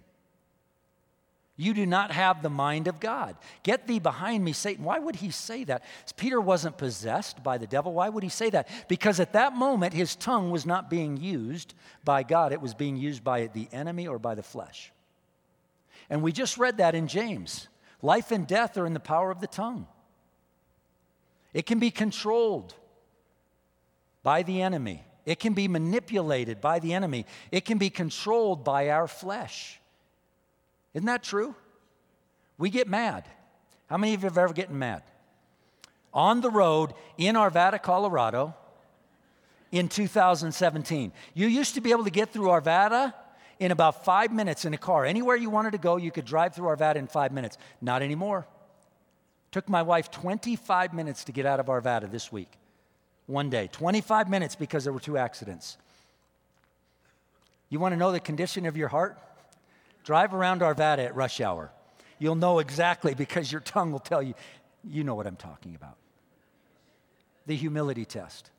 You 1.57 1.73
do 1.73 1.86
not 1.86 2.12
have 2.12 2.41
the 2.41 2.49
mind 2.49 2.88
of 2.88 2.99
God. 2.99 3.36
Get 3.63 3.88
thee 3.88 3.99
behind 3.99 4.43
me, 4.45 4.53
Satan. 4.53 4.86
Why 4.86 4.99
would 4.99 5.15
he 5.15 5.31
say 5.31 5.63
that? 5.65 5.83
Peter 6.15 6.39
wasn't 6.39 6.77
possessed 6.77 7.43
by 7.43 7.57
the 7.57 7.67
devil. 7.67 7.93
Why 7.93 8.10
would 8.10 8.23
he 8.23 8.29
say 8.29 8.49
that? 8.51 8.69
Because 8.88 9.19
at 9.19 9.33
that 9.33 9.53
moment, 9.53 9.93
his 9.93 10.15
tongue 10.15 10.51
was 10.51 10.65
not 10.65 10.89
being 10.89 11.17
used 11.17 11.73
by 12.05 12.23
God, 12.23 12.53
it 12.53 12.62
was 12.62 12.73
being 12.73 12.95
used 12.95 13.23
by 13.23 13.47
the 13.47 13.67
enemy 13.73 14.07
or 14.07 14.19
by 14.19 14.36
the 14.36 14.43
flesh. 14.43 14.91
And 16.10 16.22
we 16.22 16.32
just 16.32 16.58
read 16.58 16.78
that 16.78 16.96
in 16.96 17.08
James. 17.08 17.67
Life 18.02 18.32
and 18.32 18.48
death 18.48 18.78
are 18.78 18.86
in 18.86 18.93
the 18.93 19.00
power 19.00 19.32
of 19.32 19.41
the 19.41 19.48
tongue, 19.48 19.88
it 21.54 21.65
can 21.65 21.80
be 21.80 21.91
controlled 21.91 22.76
by 24.24 24.43
the 24.43 24.62
enemy, 24.62 25.04
it 25.26 25.39
can 25.39 25.54
be 25.54 25.67
manipulated 25.67 26.62
by 26.62 26.80
the 26.80 26.93
enemy, 26.93 27.26
it 27.52 27.65
can 27.65 27.78
be 27.78 27.89
controlled 27.89 28.63
by 28.63 28.89
our 28.89 29.08
flesh. 29.08 29.80
Isn't 30.93 31.08
that 31.08 31.24
true? 31.24 31.56
We 32.58 32.70
get 32.70 32.88
mad. 32.88 33.26
How 33.88 33.98
many 33.98 34.13
of 34.13 34.22
you 34.22 34.30
have 34.30 34.38
ever 34.38 34.54
gotten 34.54 34.78
mad? 34.78 35.04
On 36.13 36.41
the 36.41 36.50
road 36.50 36.93
in 37.17 37.36
Arvada, 37.36 37.82
Colorado, 37.82 38.56
in 39.72 39.89
2017. 39.89 41.12
You 41.34 41.48
used 41.48 41.76
to 41.76 41.82
be 41.82 41.91
able 41.91 42.04
to 42.06 42.10
get 42.10 42.32
through 42.32 42.48
Arvada 42.48 43.13
in 43.60 43.72
about 43.72 44.06
five 44.06 44.32
minutes 44.32 44.65
in 44.65 44.74
a 44.74 44.78
car. 44.78 45.06
Anywhere 45.06 45.36
you 45.36 45.50
wanted 45.50 45.72
to 45.72 45.78
go, 45.78 45.98
you 45.98 46.12
could 46.12 46.26
drive 46.26 46.56
through 46.56 46.67
Arvada 46.67 46.96
in 46.96 47.08
five 47.08 47.32
minutes. 47.32 47.58
Not 47.82 48.02
anymore. 48.02 48.48
Took 49.52 49.70
my 49.70 49.82
wife 49.82 50.12
25 50.12 50.93
minutes 50.93 51.24
to 51.26 51.32
get 51.32 51.46
out 51.46 51.60
of 51.60 51.67
Arvada 51.67 52.12
this 52.12 52.32
week. 52.32 52.52
One 53.26 53.50
day. 53.50 53.70
25 53.72 54.30
minutes 54.30 54.56
because 54.56 54.84
there 54.84 54.93
were 54.93 55.00
two 55.00 55.17
accidents. 55.17 55.78
You 57.70 57.80
want 57.80 57.93
to 57.93 57.98
know 57.98 58.12
the 58.12 58.20
condition 58.20 58.65
of 58.65 58.78
your 58.78 58.88
heart? 58.88 59.17
Drive 60.04 60.34
around 60.34 60.62
Arvada 60.62 61.00
at 61.00 61.15
rush 61.15 61.41
hour. 61.41 61.72
You'll 62.20 62.36
know 62.36 62.60
exactly 62.60 63.13
because 63.13 63.52
your 63.52 63.62
tongue 63.62 63.91
will 63.91 64.00
tell 64.00 64.22
you, 64.22 64.34
you 64.84 65.04
know 65.04 65.15
what 65.15 65.28
I'm 65.28 65.36
talking 65.36 65.76
about. 65.76 65.98
The 67.46 67.56
humility 67.56 68.06
test. 68.06 68.52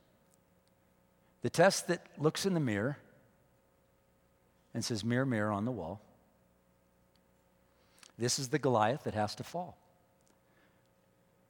The 1.42 1.50
test 1.50 1.88
that 1.88 2.04
looks 2.18 2.44
in 2.44 2.54
the 2.54 2.60
mirror 2.60 2.98
and 4.78 4.84
says, 4.84 5.04
Mirror, 5.04 5.26
mirror 5.26 5.50
on 5.50 5.64
the 5.64 5.72
wall. 5.72 6.00
This 8.16 8.38
is 8.38 8.48
the 8.48 8.60
Goliath 8.60 9.02
that 9.04 9.14
has 9.14 9.34
to 9.34 9.42
fall. 9.42 9.76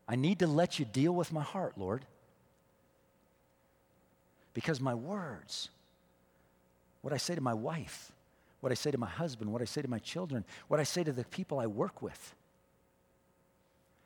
I 0.09 0.17
need 0.17 0.39
to 0.39 0.47
let 0.47 0.79
you 0.79 0.87
deal 0.87 1.15
with 1.15 1.31
my 1.31 1.43
heart, 1.43 1.75
Lord. 1.77 2.07
Because 4.55 4.81
my 4.81 4.95
words, 4.95 5.69
what 7.03 7.13
I 7.13 7.19
say 7.19 7.35
to 7.35 7.43
my 7.43 7.53
wife, 7.53 8.13
what 8.63 8.73
I 8.73 8.75
say 8.75 8.91
to 8.91 8.99
my 8.99 9.11
husband, 9.11 9.53
what 9.53 9.61
I 9.61 9.67
say 9.67 9.83
to 9.83 9.89
my 9.89 9.99
children, 9.99 10.43
what 10.69 10.81
I 10.81 10.85
say 10.85 11.05
to 11.05 11.13
the 11.13 11.25
people 11.25 11.61
I 11.61 11.67
work 11.67 12.01
with. 12.01 12.35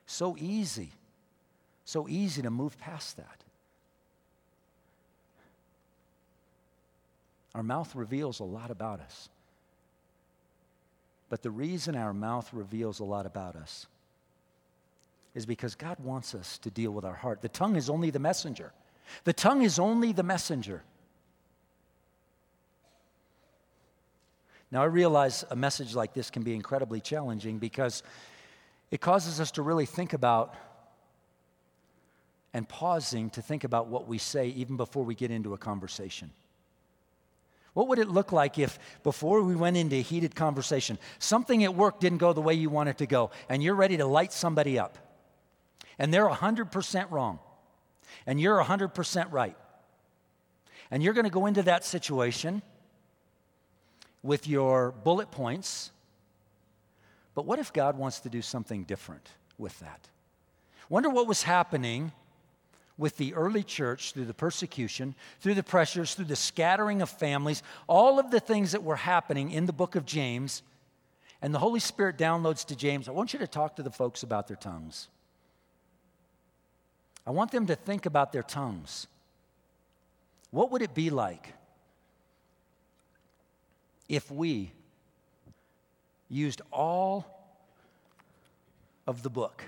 So 0.07 0.37
easy, 0.37 0.91
so 1.85 2.09
easy 2.09 2.43
to 2.43 2.51
move 2.51 2.77
past 2.81 3.19
that. 3.19 3.42
Our 7.55 7.63
mouth 7.63 7.95
reveals 7.95 8.41
a 8.41 8.45
lot 8.45 8.71
about 8.71 9.01
us. 9.01 9.29
But 11.29 11.43
the 11.43 11.51
reason 11.51 11.97
our 11.97 12.13
mouth 12.13 12.53
reveals 12.53 13.01
a 13.01 13.05
lot 13.05 13.27
about 13.27 13.57
us 13.57 13.87
is 15.35 15.47
because 15.47 15.75
God 15.75 15.99
wants 15.99 16.35
us 16.35 16.59
to 16.59 16.71
deal 16.71 16.91
with 16.91 17.05
our 17.05 17.15
heart. 17.15 17.41
The 17.41 17.49
tongue 17.49 17.77
is 17.77 17.89
only 17.89 18.11
the 18.11 18.19
messenger. 18.19 18.73
The 19.25 19.33
tongue 19.33 19.63
is 19.63 19.79
only 19.79 20.13
the 20.13 20.23
messenger. 20.23 20.83
Now, 24.71 24.83
I 24.83 24.87
realize 24.87 25.45
a 25.51 25.57
message 25.57 25.95
like 25.95 26.15
this 26.15 26.31
can 26.31 26.43
be 26.43 26.55
incredibly 26.55 27.01
challenging 27.01 27.59
because 27.59 28.03
it 28.91 29.01
causes 29.01 29.41
us 29.41 29.51
to 29.53 29.63
really 29.63 29.87
think 29.87 30.15
about 30.15 30.55
and 32.55 32.69
pausing 32.69 33.31
to 33.31 33.43
think 33.43 33.65
about 33.65 33.87
what 33.89 34.07
we 34.07 34.19
say 34.19 34.49
even 34.49 34.77
before 34.77 35.05
we 35.05 35.15
get 35.15 35.31
into 35.31 35.55
a 35.55 35.59
conversation. 35.59 36.31
What 37.75 37.89
would 37.89 37.99
it 37.99 38.09
look 38.09 38.33
like 38.33 38.59
if, 38.59 38.79
before 39.03 39.43
we 39.43 39.57
went 39.57 39.77
into 39.77 39.97
a 39.97 40.03
heated 40.03 40.35
conversation, 40.35 40.99
something 41.19 41.65
at 41.65 41.75
work 41.75 42.01
didn't 42.01 42.19
go 42.19 42.33
the 42.33 42.43
way 42.43 42.55
you 42.55 42.69
want 42.69 42.91
it 42.91 42.99
to 42.99 43.07
go, 43.07 43.31
and 43.49 43.63
you're 43.63 43.75
ready 43.75 43.97
to 43.97 44.07
light 44.07 44.33
somebody 44.33 44.79
up, 44.79 44.99
and 45.99 46.13
they're 46.13 46.29
100% 46.29 47.11
wrong, 47.11 47.39
and 48.27 48.41
you're 48.41 48.63
100% 48.63 49.33
right, 49.33 49.57
and 50.91 51.03
you're 51.03 51.15
going 51.15 51.25
to 51.25 51.31
go 51.31 51.47
into 51.47 51.63
that 51.63 51.85
situation 51.85 52.61
with 54.23 54.47
your 54.47 54.93
bullet 54.93 55.31
points. 55.31 55.91
But 57.35 57.47
what 57.47 57.59
if 57.59 57.73
God 57.73 57.97
wants 57.97 58.21
to 58.21 58.29
do 58.29 58.43
something 58.43 58.85
different 58.85 59.31
with 59.57 59.79
that? 59.81 60.11
Wonder 60.91 61.09
what 61.09 61.27
was 61.27 61.43
happening 61.43 62.13
with 62.99 63.17
the 63.17 63.35
early 63.35 63.63
church 63.63 64.13
through 64.13 64.27
the 64.27 64.35
persecution, 64.35 65.15
through 65.41 65.55
the 65.55 65.63
pressures, 65.63 66.15
through 66.15 66.27
the 66.27 66.37
scattering 66.37 67.03
of 67.03 67.11
families, 67.11 67.63
all 67.87 68.19
of 68.19 68.31
the 68.31 68.41
things 68.41 68.73
that 68.73 68.83
were 68.83 68.97
happening 68.97 69.51
in 69.51 69.67
the 69.67 69.73
book 69.73 69.97
of 69.97 70.05
James. 70.05 70.63
And 71.41 71.55
the 71.55 71.59
Holy 71.59 71.81
Spirit 71.81 72.19
downloads 72.19 72.65
to 72.67 72.77
James, 72.77 73.09
I 73.09 73.13
want 73.13 73.33
you 73.33 73.39
to 73.41 73.47
talk 73.47 73.77
to 73.77 73.83
the 73.83 73.91
folks 73.91 74.23
about 74.23 74.47
their 74.47 74.57
tongues. 74.57 75.09
I 77.27 77.31
want 77.31 77.51
them 77.51 77.67
to 77.67 77.75
think 77.75 78.07
about 78.07 78.33
their 78.33 78.43
tongues. 78.43 79.07
What 80.51 80.71
would 80.71 80.83
it 80.83 80.95
be 80.95 81.11
like 81.11 81.55
if 84.09 84.31
we 84.31 84.71
used 86.29 86.61
all 86.71 87.27
of 89.07 89.23
the 89.23 89.31
book, 89.31 89.65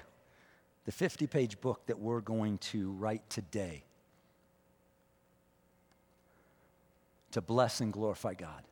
the 0.84 0.92
50 0.92 1.26
page 1.26 1.60
book 1.60 1.86
that 1.86 1.98
we're 1.98 2.20
going 2.20 2.58
to 2.58 2.90
write 2.92 3.28
today, 3.30 3.84
to 7.30 7.40
bless 7.40 7.80
and 7.80 7.92
glorify 7.92 8.34
God, 8.34 8.62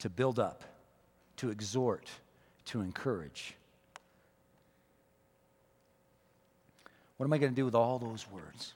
to 0.00 0.10
build 0.10 0.38
up, 0.38 0.64
to 1.36 1.50
exhort, 1.50 2.08
to 2.66 2.80
encourage. 2.80 3.54
What 7.16 7.26
am 7.26 7.32
I 7.32 7.38
going 7.38 7.52
to 7.52 7.56
do 7.56 7.64
with 7.64 7.74
all 7.74 7.98
those 7.98 8.30
words? 8.30 8.74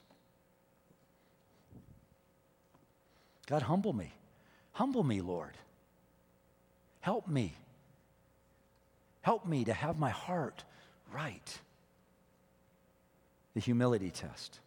God, 3.47 3.61
humble 3.61 3.93
me. 3.93 4.11
Humble 4.73 5.03
me, 5.03 5.21
Lord. 5.21 5.57
Help 7.01 7.27
me. 7.27 7.53
Help 9.21 9.45
me 9.45 9.63
to 9.65 9.73
have 9.73 9.97
my 9.99 10.09
heart 10.09 10.63
right. 11.13 11.59
The 13.53 13.59
humility 13.59 14.09
test. 14.09 14.59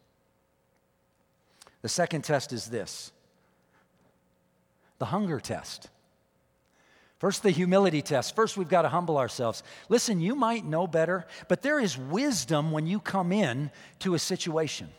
The 1.81 1.89
second 1.89 2.23
test 2.23 2.53
is 2.53 2.67
this 2.67 3.11
the 4.99 5.05
hunger 5.05 5.39
test. 5.39 5.89
First, 7.19 7.41
the 7.41 7.49
humility 7.49 8.03
test. 8.03 8.35
First, 8.35 8.57
we've 8.57 8.69
got 8.69 8.83
to 8.83 8.89
humble 8.89 9.17
ourselves. 9.17 9.63
Listen, 9.89 10.19
you 10.19 10.35
might 10.35 10.63
know 10.65 10.85
better, 10.85 11.25
but 11.47 11.63
there 11.63 11.79
is 11.79 11.97
wisdom 11.97 12.71
when 12.71 12.85
you 12.85 12.99
come 12.99 13.31
in 13.31 13.71
to 13.99 14.13
a 14.13 14.19
situation. 14.19 14.89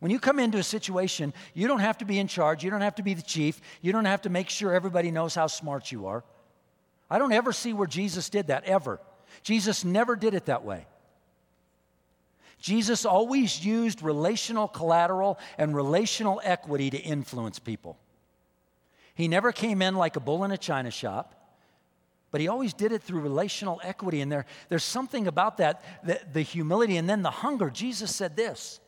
When 0.00 0.10
you 0.10 0.18
come 0.18 0.40
into 0.40 0.58
a 0.58 0.62
situation, 0.62 1.32
you 1.54 1.68
don't 1.68 1.78
have 1.78 1.98
to 1.98 2.04
be 2.04 2.18
in 2.18 2.26
charge. 2.26 2.64
You 2.64 2.70
don't 2.70 2.80
have 2.80 2.96
to 2.96 3.02
be 3.02 3.14
the 3.14 3.22
chief. 3.22 3.60
You 3.80 3.92
don't 3.92 4.04
have 4.06 4.22
to 4.22 4.28
make 4.28 4.50
sure 4.50 4.74
everybody 4.74 5.10
knows 5.10 5.34
how 5.34 5.46
smart 5.46 5.92
you 5.92 6.06
are. 6.06 6.24
I 7.08 7.18
don't 7.18 7.32
ever 7.32 7.52
see 7.52 7.72
where 7.72 7.86
Jesus 7.86 8.28
did 8.28 8.48
that, 8.48 8.64
ever. 8.64 9.00
Jesus 9.42 9.84
never 9.84 10.16
did 10.16 10.34
it 10.34 10.46
that 10.46 10.64
way. 10.64 10.86
Jesus 12.66 13.04
always 13.04 13.64
used 13.64 14.02
relational 14.02 14.66
collateral 14.66 15.38
and 15.56 15.72
relational 15.72 16.40
equity 16.42 16.90
to 16.90 16.98
influence 16.98 17.60
people. 17.60 17.96
He 19.14 19.28
never 19.28 19.52
came 19.52 19.82
in 19.82 19.94
like 19.94 20.16
a 20.16 20.20
bull 20.20 20.42
in 20.42 20.50
a 20.50 20.58
china 20.58 20.90
shop, 20.90 21.32
but 22.32 22.40
he 22.40 22.48
always 22.48 22.74
did 22.74 22.90
it 22.90 23.04
through 23.04 23.20
relational 23.20 23.80
equity. 23.84 24.20
And 24.20 24.32
there, 24.32 24.46
there's 24.68 24.82
something 24.82 25.28
about 25.28 25.58
that, 25.58 25.84
the, 26.02 26.20
the 26.32 26.42
humility 26.42 26.96
and 26.96 27.08
then 27.08 27.22
the 27.22 27.30
hunger. 27.30 27.70
Jesus 27.70 28.12
said 28.12 28.34
this 28.34 28.80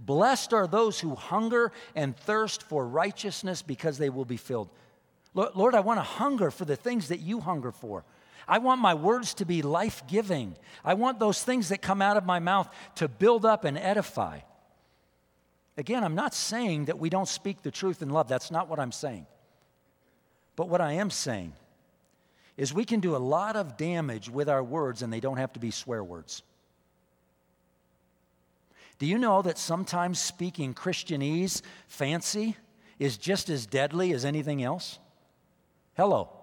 Blessed 0.00 0.54
are 0.54 0.66
those 0.66 0.98
who 0.98 1.14
hunger 1.14 1.70
and 1.94 2.16
thirst 2.16 2.62
for 2.62 2.88
righteousness 2.88 3.60
because 3.60 3.98
they 3.98 4.08
will 4.08 4.24
be 4.24 4.38
filled. 4.38 4.70
Lord, 5.34 5.74
I 5.74 5.80
want 5.80 5.98
to 5.98 6.02
hunger 6.02 6.50
for 6.50 6.64
the 6.64 6.76
things 6.76 7.08
that 7.08 7.20
you 7.20 7.40
hunger 7.40 7.72
for. 7.72 8.04
I 8.48 8.58
want 8.58 8.80
my 8.80 8.94
words 8.94 9.34
to 9.34 9.44
be 9.44 9.60
life 9.60 10.02
giving. 10.08 10.56
I 10.82 10.94
want 10.94 11.20
those 11.20 11.42
things 11.42 11.68
that 11.68 11.82
come 11.82 12.00
out 12.00 12.16
of 12.16 12.24
my 12.24 12.38
mouth 12.38 12.68
to 12.94 13.06
build 13.06 13.44
up 13.44 13.64
and 13.64 13.76
edify. 13.76 14.40
Again, 15.76 16.02
I'm 16.02 16.14
not 16.14 16.34
saying 16.34 16.86
that 16.86 16.98
we 16.98 17.10
don't 17.10 17.28
speak 17.28 17.62
the 17.62 17.70
truth 17.70 18.00
in 18.00 18.08
love. 18.08 18.26
That's 18.26 18.50
not 18.50 18.68
what 18.68 18.80
I'm 18.80 18.90
saying. 18.90 19.26
But 20.56 20.68
what 20.68 20.80
I 20.80 20.94
am 20.94 21.10
saying 21.10 21.52
is 22.56 22.74
we 22.74 22.84
can 22.84 23.00
do 23.00 23.14
a 23.14 23.18
lot 23.18 23.54
of 23.54 23.76
damage 23.76 24.28
with 24.30 24.48
our 24.48 24.64
words 24.64 25.02
and 25.02 25.12
they 25.12 25.20
don't 25.20 25.36
have 25.36 25.52
to 25.52 25.60
be 25.60 25.70
swear 25.70 26.02
words. 26.02 26.42
Do 28.98 29.06
you 29.06 29.18
know 29.18 29.42
that 29.42 29.58
sometimes 29.58 30.18
speaking 30.18 30.74
Christianese 30.74 31.62
fancy 31.86 32.56
is 32.98 33.16
just 33.16 33.48
as 33.48 33.66
deadly 33.66 34.12
as 34.12 34.24
anything 34.24 34.62
else? 34.62 34.98
Hello. 35.96 36.37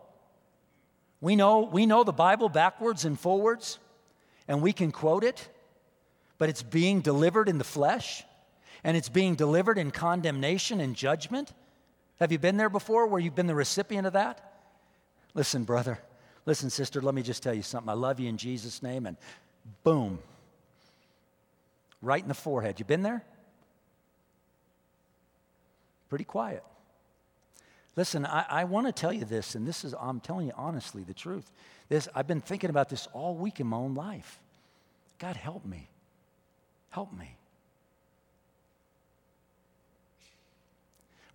We 1.26 1.36
know, 1.36 1.62
we 1.62 1.88
know 1.88 2.04
the 2.04 2.14
Bible 2.14 2.50
backwards 2.50 3.04
and 3.04 3.20
forwards, 3.20 3.80
and 4.48 4.62
we 4.62 4.72
can 4.74 4.92
quote 4.92 5.24
it, 5.24 5.50
but 6.38 6.50
it's 6.50 6.62
being 6.62 7.02
delivered 7.02 7.50
in 7.50 7.58
the 7.58 7.64
flesh, 7.64 8.24
and 8.84 8.96
it's 8.96 9.10
being 9.10 9.34
delivered 9.34 9.80
in 9.80 9.90
condemnation 9.90 10.80
and 10.80 10.96
judgment. 10.96 11.52
Have 12.20 12.32
you 12.32 12.38
been 12.38 12.58
there 12.58 12.70
before 12.70 13.08
where 13.08 13.20
you've 13.20 13.34
been 13.34 13.48
the 13.48 13.56
recipient 13.56 14.06
of 14.06 14.14
that? 14.14 14.54
Listen, 15.34 15.64
brother, 15.64 15.98
listen, 16.46 16.70
sister, 16.70 17.02
let 17.02 17.16
me 17.16 17.24
just 17.24 17.42
tell 17.42 17.56
you 17.56 17.64
something. 17.64 17.90
I 17.90 17.94
love 17.94 18.20
you 18.20 18.30
in 18.30 18.38
Jesus' 18.38 18.84
name, 18.84 19.08
and 19.08 19.18
boom, 19.84 20.20
right 22.04 22.22
in 22.22 22.28
the 22.28 22.36
forehead. 22.36 22.78
You 22.78 22.86
been 22.86 23.02
there? 23.02 23.24
Pretty 26.08 26.26
quiet. 26.26 26.64
Listen, 27.95 28.25
I, 28.25 28.45
I 28.49 28.63
want 28.65 28.88
to 28.88 28.91
tell 28.91 29.13
you 29.13 29.25
this, 29.25 29.55
and 29.55 29.65
this 29.65 29.86
is, 29.86 29.93
I'm 29.99 30.19
telling 30.19 30.47
you 30.47 30.53
honestly 30.55 31.03
the 31.03 31.13
truth. 31.13 31.51
This, 31.88 32.08
I've 32.13 32.27
been 32.27 32.41
thinking 32.41 32.69
about 32.69 32.89
this 32.89 33.08
all 33.13 33.36
week 33.36 33.60
in 33.60 33.67
my 33.67 33.77
own 33.77 33.93
life. 33.93 34.39
God, 35.17 35.38
help 35.38 35.65
me. 35.65 35.88
Help 36.89 37.13
me. 37.13 37.38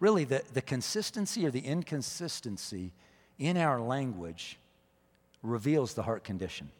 really 0.01 0.25
the, 0.25 0.43
the 0.55 0.63
consistency 0.63 1.47
or 1.47 1.51
the 1.51 1.61
inconsistency 1.61 2.93
in 3.39 3.57
our 3.57 3.81
language 3.81 4.59
reveals 5.43 5.95
the 5.95 6.03
heart 6.03 6.25
condition. 6.25 6.71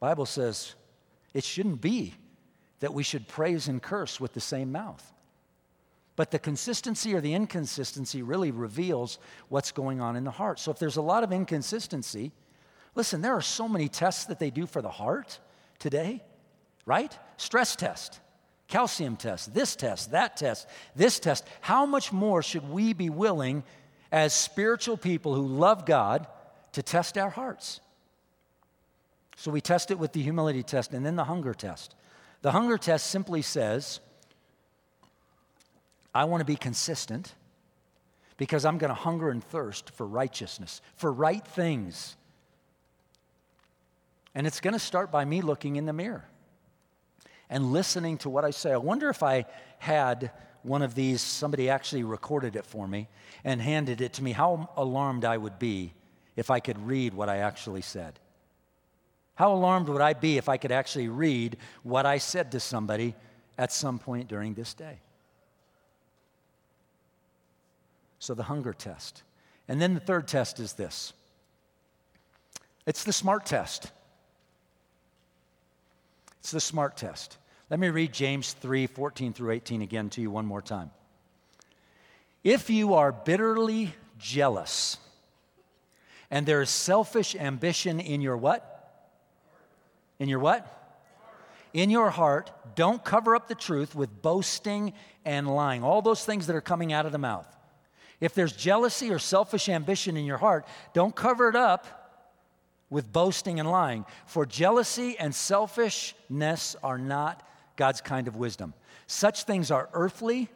Bible 0.00 0.26
says 0.26 0.74
it 1.32 1.44
shouldn't 1.44 1.80
be 1.80 2.14
that 2.80 2.92
we 2.92 3.02
should 3.02 3.28
praise 3.28 3.68
and 3.68 3.80
curse 3.80 4.20
with 4.20 4.32
the 4.32 4.40
same 4.40 4.72
mouth. 4.72 5.12
But 6.20 6.32
the 6.32 6.38
consistency 6.38 7.14
or 7.14 7.22
the 7.22 7.32
inconsistency 7.32 8.20
really 8.20 8.50
reveals 8.50 9.18
what's 9.48 9.72
going 9.72 10.02
on 10.02 10.16
in 10.16 10.24
the 10.24 10.30
heart. 10.30 10.58
So 10.58 10.70
if 10.70 10.78
there's 10.78 10.98
a 10.98 11.00
lot 11.00 11.24
of 11.24 11.32
inconsistency, 11.32 12.30
listen, 12.94 13.22
there 13.22 13.32
are 13.32 13.40
so 13.40 13.66
many 13.66 13.88
tests 13.88 14.26
that 14.26 14.38
they 14.38 14.50
do 14.50 14.66
for 14.66 14.82
the 14.82 14.90
heart 14.90 15.40
today, 15.78 16.22
right? 16.84 17.18
Stress 17.38 17.74
test 17.74 18.20
calcium 18.68 19.16
test, 19.16 19.54
this 19.54 19.74
test, 19.74 20.10
that 20.10 20.36
test, 20.36 20.68
this 20.94 21.18
test. 21.20 21.46
How 21.62 21.86
much 21.86 22.12
more 22.12 22.42
should 22.42 22.68
we 22.68 22.92
be 22.92 23.08
willing 23.08 23.64
as 24.12 24.34
spiritual 24.34 24.98
people 24.98 25.34
who 25.34 25.46
love 25.46 25.86
God 25.86 26.26
to 26.72 26.82
test 26.82 27.16
our 27.16 27.30
hearts? 27.30 27.80
So 29.36 29.50
we 29.50 29.62
test 29.62 29.90
it 29.90 29.98
with 29.98 30.12
the 30.12 30.20
humility 30.20 30.64
test 30.64 30.92
and 30.92 31.06
then 31.06 31.16
the 31.16 31.24
hunger 31.24 31.54
test. 31.54 31.94
The 32.42 32.52
hunger 32.52 32.76
test 32.76 33.06
simply 33.06 33.40
says, 33.40 34.00
I 36.14 36.24
want 36.24 36.40
to 36.40 36.44
be 36.44 36.56
consistent 36.56 37.34
because 38.36 38.64
I'm 38.64 38.78
going 38.78 38.88
to 38.88 38.94
hunger 38.94 39.30
and 39.30 39.44
thirst 39.44 39.90
for 39.90 40.06
righteousness, 40.06 40.80
for 40.96 41.12
right 41.12 41.46
things. 41.46 42.16
And 44.34 44.46
it's 44.46 44.60
going 44.60 44.72
to 44.72 44.80
start 44.80 45.10
by 45.10 45.24
me 45.24 45.42
looking 45.42 45.76
in 45.76 45.86
the 45.86 45.92
mirror 45.92 46.24
and 47.48 47.72
listening 47.72 48.16
to 48.18 48.30
what 48.30 48.44
I 48.44 48.50
say. 48.50 48.72
I 48.72 48.78
wonder 48.78 49.10
if 49.10 49.22
I 49.22 49.44
had 49.78 50.30
one 50.62 50.82
of 50.82 50.94
these, 50.94 51.20
somebody 51.20 51.68
actually 51.68 52.04
recorded 52.04 52.56
it 52.56 52.64
for 52.64 52.86
me 52.86 53.08
and 53.44 53.60
handed 53.60 54.00
it 54.00 54.14
to 54.14 54.22
me, 54.22 54.32
how 54.32 54.70
alarmed 54.76 55.24
I 55.24 55.36
would 55.36 55.58
be 55.58 55.92
if 56.36 56.50
I 56.50 56.60
could 56.60 56.78
read 56.86 57.12
what 57.12 57.28
I 57.28 57.38
actually 57.38 57.82
said. 57.82 58.18
How 59.34 59.52
alarmed 59.52 59.88
would 59.88 60.02
I 60.02 60.12
be 60.12 60.36
if 60.38 60.48
I 60.48 60.58
could 60.58 60.72
actually 60.72 61.08
read 61.08 61.56
what 61.82 62.06
I 62.06 62.18
said 62.18 62.52
to 62.52 62.60
somebody 62.60 63.14
at 63.58 63.72
some 63.72 63.98
point 63.98 64.28
during 64.28 64.54
this 64.54 64.74
day? 64.74 65.00
So, 68.20 68.34
the 68.34 68.44
hunger 68.44 68.72
test. 68.72 69.24
And 69.66 69.80
then 69.80 69.94
the 69.94 70.00
third 70.00 70.28
test 70.28 70.60
is 70.60 70.74
this 70.74 71.12
it's 72.86 73.04
the 73.04 73.12
smart 73.12 73.46
test. 73.46 73.90
It's 76.38 76.50
the 76.50 76.60
smart 76.60 76.96
test. 76.96 77.36
Let 77.68 77.78
me 77.78 77.88
read 77.88 78.12
James 78.12 78.52
3 78.54 78.86
14 78.86 79.32
through 79.32 79.52
18 79.52 79.82
again 79.82 80.10
to 80.10 80.20
you 80.20 80.30
one 80.30 80.46
more 80.46 80.62
time. 80.62 80.90
If 82.42 82.70
you 82.70 82.94
are 82.94 83.12
bitterly 83.12 83.94
jealous 84.18 84.96
and 86.30 86.46
there 86.46 86.62
is 86.62 86.70
selfish 86.70 87.34
ambition 87.34 88.00
in 88.00 88.20
your 88.20 88.36
what? 88.36 88.66
In 90.18 90.28
your 90.28 90.38
what? 90.38 90.66
In 91.72 91.90
your 91.90 92.10
heart, 92.10 92.50
don't 92.74 93.04
cover 93.04 93.36
up 93.36 93.46
the 93.46 93.54
truth 93.54 93.94
with 93.94 94.22
boasting 94.22 94.92
and 95.24 95.54
lying. 95.54 95.84
All 95.84 96.02
those 96.02 96.24
things 96.24 96.46
that 96.48 96.56
are 96.56 96.60
coming 96.60 96.92
out 96.92 97.06
of 97.06 97.12
the 97.12 97.18
mouth. 97.18 97.46
If 98.20 98.34
there's 98.34 98.52
jealousy 98.52 99.10
or 99.10 99.18
selfish 99.18 99.68
ambition 99.68 100.16
in 100.16 100.24
your 100.24 100.38
heart, 100.38 100.66
don't 100.92 101.14
cover 101.14 101.48
it 101.48 101.56
up 101.56 101.86
with 102.90 103.12
boasting 103.12 103.60
and 103.60 103.70
lying. 103.70 104.04
For 104.26 104.44
jealousy 104.44 105.18
and 105.18 105.34
selfishness 105.34 106.76
are 106.82 106.98
not 106.98 107.46
God's 107.76 108.00
kind 108.00 108.28
of 108.28 108.36
wisdom. 108.36 108.74
Such 109.06 109.44
things 109.44 109.70
are 109.70 109.88
earthly, 109.92 110.48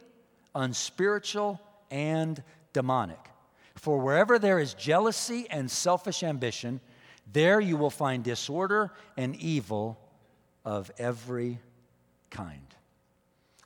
unspiritual, 0.53 1.59
and 1.89 2.41
demonic. 2.73 3.19
For 3.75 3.99
wherever 3.99 4.37
there 4.37 4.59
is 4.59 4.73
jealousy 4.73 5.47
and 5.49 5.69
selfish 5.69 6.23
ambition, 6.23 6.81
there 7.31 7.59
you 7.59 7.77
will 7.77 7.89
find 7.89 8.23
disorder 8.23 8.91
and 9.17 9.35
evil 9.37 9.99
of 10.63 10.91
every 10.97 11.59
kind. 12.29 12.61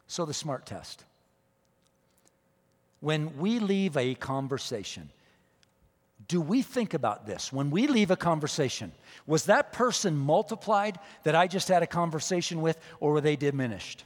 So, 0.07 0.25
the 0.25 0.33
SMART 0.33 0.65
test. 0.65 1.03
When 2.99 3.37
we 3.37 3.59
leave 3.59 3.95
a 3.95 4.15
conversation, 4.15 5.09
do 6.27 6.41
we 6.41 6.61
think 6.61 6.93
about 6.93 7.25
this? 7.25 7.51
When 7.51 7.71
we 7.71 7.87
leave 7.87 8.11
a 8.11 8.15
conversation, 8.15 8.91
was 9.25 9.45
that 9.45 9.71
person 9.71 10.17
multiplied 10.17 10.99
that 11.23 11.35
I 11.35 11.47
just 11.47 11.67
had 11.67 11.81
a 11.81 11.87
conversation 11.87 12.61
with, 12.61 12.77
or 12.99 13.13
were 13.13 13.21
they 13.21 13.35
diminished? 13.35 14.03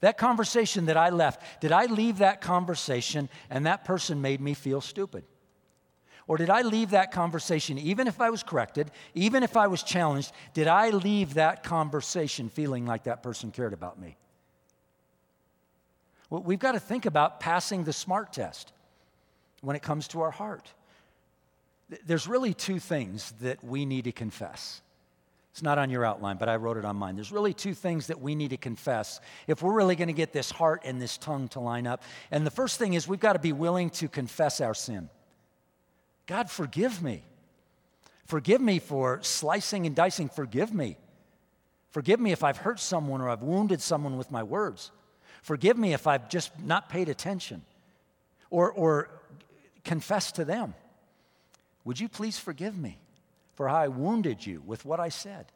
That 0.00 0.18
conversation 0.18 0.86
that 0.86 0.96
I 0.96 1.10
left, 1.10 1.60
did 1.60 1.72
I 1.72 1.86
leave 1.86 2.18
that 2.18 2.40
conversation 2.40 3.28
and 3.48 3.64
that 3.66 3.84
person 3.84 4.20
made 4.20 4.40
me 4.40 4.52
feel 4.52 4.80
stupid? 4.80 5.24
Or 6.28 6.36
did 6.36 6.50
I 6.50 6.62
leave 6.62 6.90
that 6.90 7.12
conversation, 7.12 7.78
even 7.78 8.08
if 8.08 8.20
I 8.20 8.30
was 8.30 8.42
corrected, 8.42 8.90
even 9.14 9.42
if 9.42 9.56
I 9.56 9.68
was 9.68 9.82
challenged, 9.82 10.32
did 10.54 10.66
I 10.66 10.90
leave 10.90 11.34
that 11.34 11.62
conversation 11.62 12.48
feeling 12.48 12.84
like 12.84 13.04
that 13.04 13.22
person 13.22 13.52
cared 13.52 13.72
about 13.72 13.98
me? 14.00 14.16
We've 16.30 16.58
got 16.58 16.72
to 16.72 16.80
think 16.80 17.06
about 17.06 17.40
passing 17.40 17.84
the 17.84 17.92
SMART 17.92 18.32
test 18.32 18.72
when 19.60 19.76
it 19.76 19.82
comes 19.82 20.08
to 20.08 20.22
our 20.22 20.30
heart. 20.30 20.72
There's 22.04 22.26
really 22.26 22.52
two 22.52 22.80
things 22.80 23.32
that 23.40 23.62
we 23.62 23.86
need 23.86 24.04
to 24.04 24.12
confess. 24.12 24.82
It's 25.52 25.62
not 25.62 25.78
on 25.78 25.88
your 25.88 26.04
outline, 26.04 26.36
but 26.36 26.48
I 26.48 26.56
wrote 26.56 26.76
it 26.76 26.84
on 26.84 26.96
mine. 26.96 27.14
There's 27.14 27.32
really 27.32 27.54
two 27.54 27.72
things 27.72 28.08
that 28.08 28.20
we 28.20 28.34
need 28.34 28.50
to 28.50 28.58
confess 28.58 29.20
if 29.46 29.62
we're 29.62 29.72
really 29.72 29.96
going 29.96 30.08
to 30.08 30.14
get 30.14 30.32
this 30.32 30.50
heart 30.50 30.82
and 30.84 31.00
this 31.00 31.16
tongue 31.16 31.48
to 31.48 31.60
line 31.60 31.86
up. 31.86 32.02
And 32.30 32.44
the 32.44 32.50
first 32.50 32.78
thing 32.78 32.92
is 32.92 33.08
we've 33.08 33.20
got 33.20 33.32
to 33.34 33.38
be 33.38 33.54
willing 33.54 33.88
to 33.90 34.08
confess 34.08 34.60
our 34.60 34.74
sin. 34.74 35.08
God, 36.26 36.50
forgive 36.50 37.02
me. 37.02 37.22
Forgive 38.26 38.60
me 38.60 38.80
for 38.80 39.20
slicing 39.22 39.86
and 39.86 39.94
dicing. 39.94 40.28
Forgive 40.28 40.74
me. 40.74 40.98
Forgive 41.90 42.20
me 42.20 42.32
if 42.32 42.44
I've 42.44 42.58
hurt 42.58 42.80
someone 42.80 43.22
or 43.22 43.30
I've 43.30 43.42
wounded 43.42 43.80
someone 43.80 44.18
with 44.18 44.30
my 44.30 44.42
words. 44.42 44.90
Forgive 45.46 45.78
me 45.78 45.92
if 45.92 46.08
I've 46.08 46.28
just 46.28 46.50
not 46.58 46.88
paid 46.88 47.08
attention 47.08 47.62
or, 48.50 48.72
or 48.72 49.08
confess 49.84 50.32
to 50.32 50.44
them. 50.44 50.74
Would 51.84 52.00
you 52.00 52.08
please 52.08 52.36
forgive 52.36 52.76
me 52.76 52.98
for 53.54 53.68
how 53.68 53.76
I 53.76 53.86
wounded 53.86 54.44
you 54.44 54.60
with 54.66 54.84
what 54.84 54.98
I 54.98 55.08
said? 55.08 55.46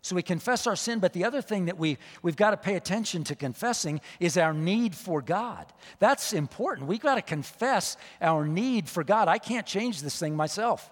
So 0.00 0.16
we 0.16 0.22
confess 0.22 0.66
our 0.66 0.74
sin, 0.74 1.00
but 1.00 1.12
the 1.12 1.26
other 1.26 1.42
thing 1.42 1.66
that 1.66 1.76
we, 1.76 1.98
we've 2.22 2.34
got 2.34 2.52
to 2.52 2.56
pay 2.56 2.76
attention 2.76 3.24
to 3.24 3.34
confessing 3.34 4.00
is 4.20 4.38
our 4.38 4.54
need 4.54 4.94
for 4.94 5.20
God. 5.20 5.66
That's 5.98 6.32
important. 6.32 6.88
We've 6.88 6.98
got 6.98 7.16
to 7.16 7.22
confess 7.22 7.98
our 8.22 8.46
need 8.46 8.88
for 8.88 9.04
God. 9.04 9.28
I 9.28 9.36
can't 9.36 9.66
change 9.66 10.00
this 10.00 10.18
thing 10.18 10.34
myself. 10.34 10.90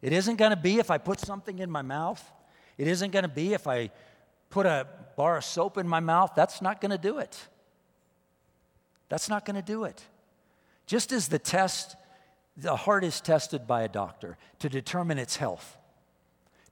It 0.00 0.14
isn't 0.14 0.36
going 0.36 0.52
to 0.52 0.56
be 0.56 0.78
if 0.78 0.90
I 0.90 0.96
put 0.96 1.20
something 1.20 1.58
in 1.58 1.70
my 1.70 1.82
mouth, 1.82 2.32
it 2.78 2.86
isn't 2.86 3.10
going 3.10 3.24
to 3.24 3.28
be 3.28 3.52
if 3.52 3.66
I 3.66 3.90
put 4.50 4.66
a 4.66 4.86
bar 5.16 5.38
of 5.38 5.44
soap 5.44 5.78
in 5.78 5.88
my 5.88 6.00
mouth. 6.00 6.32
That's 6.34 6.62
not 6.62 6.80
going 6.80 6.90
to 6.90 6.98
do 6.98 7.18
it. 7.18 7.48
That's 9.08 9.28
not 9.28 9.44
going 9.44 9.56
to 9.56 9.62
do 9.62 9.84
it. 9.84 10.02
Just 10.86 11.12
as 11.12 11.28
the 11.28 11.38
test 11.38 11.96
the 12.58 12.74
heart 12.74 13.04
is 13.04 13.20
tested 13.20 13.66
by 13.66 13.82
a 13.82 13.88
doctor 13.88 14.36
to 14.58 14.68
determine 14.68 15.16
its 15.16 15.36
health, 15.36 15.78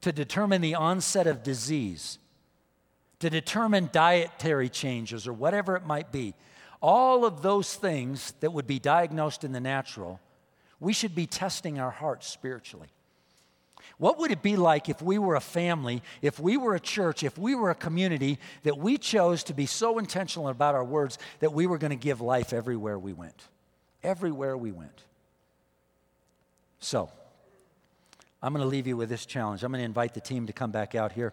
to 0.01 0.13
determine 0.13 0.61
the 0.61 0.75
onset 0.75 1.29
of 1.29 1.43
disease, 1.45 2.19
to 3.21 3.31
determine 3.31 3.89
dietary 3.93 4.69
changes 4.69 5.29
or 5.29 5.33
whatever 5.33 5.77
it 5.77 5.87
might 5.87 6.11
be. 6.11 6.35
All 6.83 7.25
of 7.25 7.41
those 7.41 7.75
things 7.75 8.35
that 8.41 8.53
would 8.53 8.67
be 8.67 8.79
diagnosed 8.79 9.45
in 9.45 9.53
the 9.53 9.61
natural, 9.61 10.21
we 10.81 10.93
should 10.93 11.15
be 11.15 11.27
testing 11.27 11.79
our 11.79 11.91
hearts 11.91 12.27
spiritually. 12.27 12.89
What 13.99 14.19
would 14.19 14.31
it 14.31 14.43
be 14.43 14.57
like 14.57 14.89
if 14.89 15.01
we 15.01 15.19
were 15.19 15.37
a 15.37 15.41
family, 15.41 16.03
if 16.21 16.39
we 16.39 16.57
were 16.57 16.75
a 16.75 16.81
church, 16.81 17.23
if 17.23 17.39
we 17.39 17.55
were 17.55 17.71
a 17.71 17.75
community 17.75 18.39
that 18.63 18.77
we 18.77 18.99
chose 18.99 19.45
to 19.45 19.55
be 19.55 19.67
so 19.67 19.99
intentional 19.99 20.49
about 20.49 20.75
our 20.75 20.85
words 20.85 21.19
that 21.41 21.53
we 21.53 21.67
were 21.67 21.79
going 21.79 21.91
to 21.91 21.97
give 21.97 22.21
life 22.21 22.53
everywhere 22.53 22.99
we 22.99 23.13
went? 23.13 23.49
Everywhere 24.03 24.57
we 24.57 24.73
went. 24.73 25.05
So, 26.81 27.11
I'm 28.43 28.53
going 28.53 28.63
to 28.63 28.69
leave 28.69 28.87
you 28.87 28.97
with 28.97 29.09
this 29.09 29.27
challenge. 29.27 29.65
I'm 29.65 29.73
going 29.73 29.81
to 29.81 29.87
invite 29.87 30.15
the 30.15 30.21
team 30.21 30.47
to 30.47 30.53
come 30.53 30.71
back 30.71 30.95
out 30.95 31.13
here. 31.13 31.33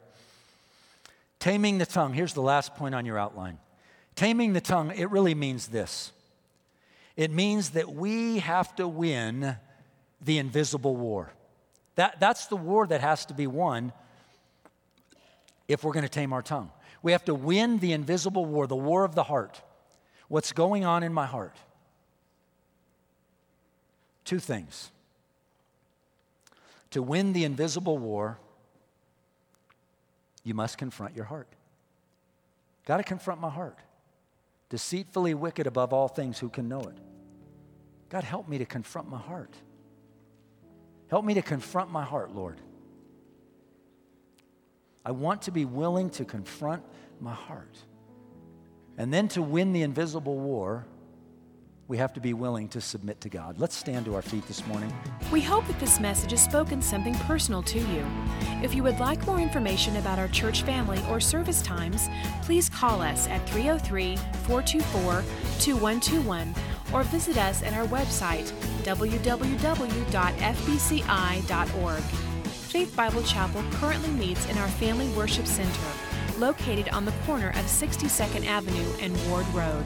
Taming 1.40 1.78
the 1.78 1.86
tongue. 1.86 2.14
Here's 2.14 2.34
the 2.34 2.42
last 2.42 2.76
point 2.76 2.96
on 2.96 3.06
your 3.06 3.20
outline. 3.20 3.60
Taming 4.16 4.54
the 4.54 4.62
tongue, 4.62 4.92
it 4.96 5.10
really 5.10 5.36
means 5.36 5.68
this 5.68 6.12
it 7.16 7.30
means 7.30 7.72
that 7.72 7.94
we 7.94 8.40
have 8.40 8.76
to 8.78 8.88
win 8.88 9.56
the 10.22 10.40
invisible 10.40 10.96
war. 10.96 11.32
That, 11.96 12.20
that's 12.20 12.48
the 12.48 12.56
war 12.56 12.88
that 12.88 13.02
has 13.02 13.26
to 13.28 13.34
be 13.34 13.48
won 13.48 13.94
if 15.68 15.84
we're 15.84 15.94
going 15.94 16.04
to 16.04 16.10
tame 16.10 16.34
our 16.34 16.42
tongue. 16.42 16.72
We 17.02 17.12
have 17.12 17.26
to 17.26 17.36
win 17.36 17.80
the 17.80 17.94
invisible 17.94 18.46
war, 18.46 18.68
the 18.68 18.76
war 18.76 19.04
of 19.04 19.16
the 19.16 19.24
heart. 19.24 19.62
What's 20.28 20.52
going 20.52 20.86
on 20.86 21.04
in 21.04 21.14
my 21.14 21.26
heart? 21.26 21.56
Two 24.26 24.40
things 24.40 24.92
to 26.94 27.02
win 27.02 27.34
the 27.34 27.44
invisible 27.44 27.98
war, 27.98 28.38
you 30.44 30.54
must 30.54 30.78
confront 30.78 31.16
your 31.16 31.26
heart. 31.26 31.48
Got 32.86 32.98
to 32.98 33.04
confront 33.04 33.42
my 33.42 33.50
heart. 33.50 33.80
Deceitfully 34.70 35.34
wicked 35.34 35.66
above 35.66 35.92
all 35.92 36.08
things, 36.08 36.38
who 36.38 36.50
can 36.50 36.70
know 36.70 36.82
it? 36.82 36.96
God, 38.10 38.24
help 38.24 38.48
me 38.48 38.60
to 38.60 38.66
confront 38.66 39.10
my 39.10 39.18
heart. 39.18 39.56
Help 41.14 41.26
me 41.26 41.36
to 41.36 41.44
confront 41.44 41.92
my 41.92 42.04
heart, 42.04 42.34
Lord. 42.34 42.60
I 45.06 45.12
want 45.12 45.44
to 45.44 45.52
be 45.52 45.64
willing 45.64 46.10
to 46.10 46.26
confront 46.26 46.82
my 47.22 47.36
heart. 47.36 47.78
And 48.98 49.14
then 49.14 49.28
to 49.28 49.44
win 49.44 49.74
the 49.74 49.84
invisible 49.84 50.40
war, 50.40 50.88
we 51.88 51.98
have 51.98 52.14
to 52.14 52.20
be 52.20 52.34
willing 52.34 52.68
to 52.70 52.82
submit 52.82 53.22
to 53.22 53.30
God. 53.30 53.60
Let's 53.60 53.76
stand 53.76 54.06
to 54.06 54.16
our 54.16 54.24
feet 54.24 54.48
this 54.48 54.66
morning. 54.66 54.92
We 55.32 55.40
hope 55.40 55.68
that 55.68 55.80
this 55.80 56.00
message 56.00 56.32
has 56.32 56.44
spoken 56.44 56.82
something 56.82 57.14
personal 57.14 57.62
to 57.62 57.78
you. 57.78 58.04
If 58.64 58.74
you 58.74 58.82
would 58.82 59.00
like 59.00 59.24
more 59.28 59.40
information 59.40 59.98
about 59.98 60.18
our 60.18 60.30
church 60.30 60.64
family 60.64 61.00
or 61.12 61.20
service 61.20 61.62
times, 61.62 62.10
please 62.42 62.70
call 62.70 63.04
us 63.04 63.28
at 63.28 63.48
303 63.52 64.16
424 64.48 65.22
2121 65.60 66.56
or 66.94 67.04
visit 67.04 67.38
us 67.38 67.64
at 67.64 67.74
our 67.74 67.86
website 67.88 68.52
www.fbci.org. 68.84 69.24
Faith 72.74 72.96
Bible 72.96 73.24
Chapel 73.24 73.64
currently 73.74 74.10
meets 74.10 74.50
in 74.50 74.58
our 74.58 74.68
Family 74.68 75.08
Worship 75.10 75.46
Center, 75.46 75.88
located 76.38 76.90
on 76.90 77.06
the 77.06 77.14
corner 77.26 77.50
of 77.50 77.66
62nd 77.66 78.46
Avenue 78.46 78.92
and 79.00 79.16
Ward 79.30 79.48
Road. 79.50 79.86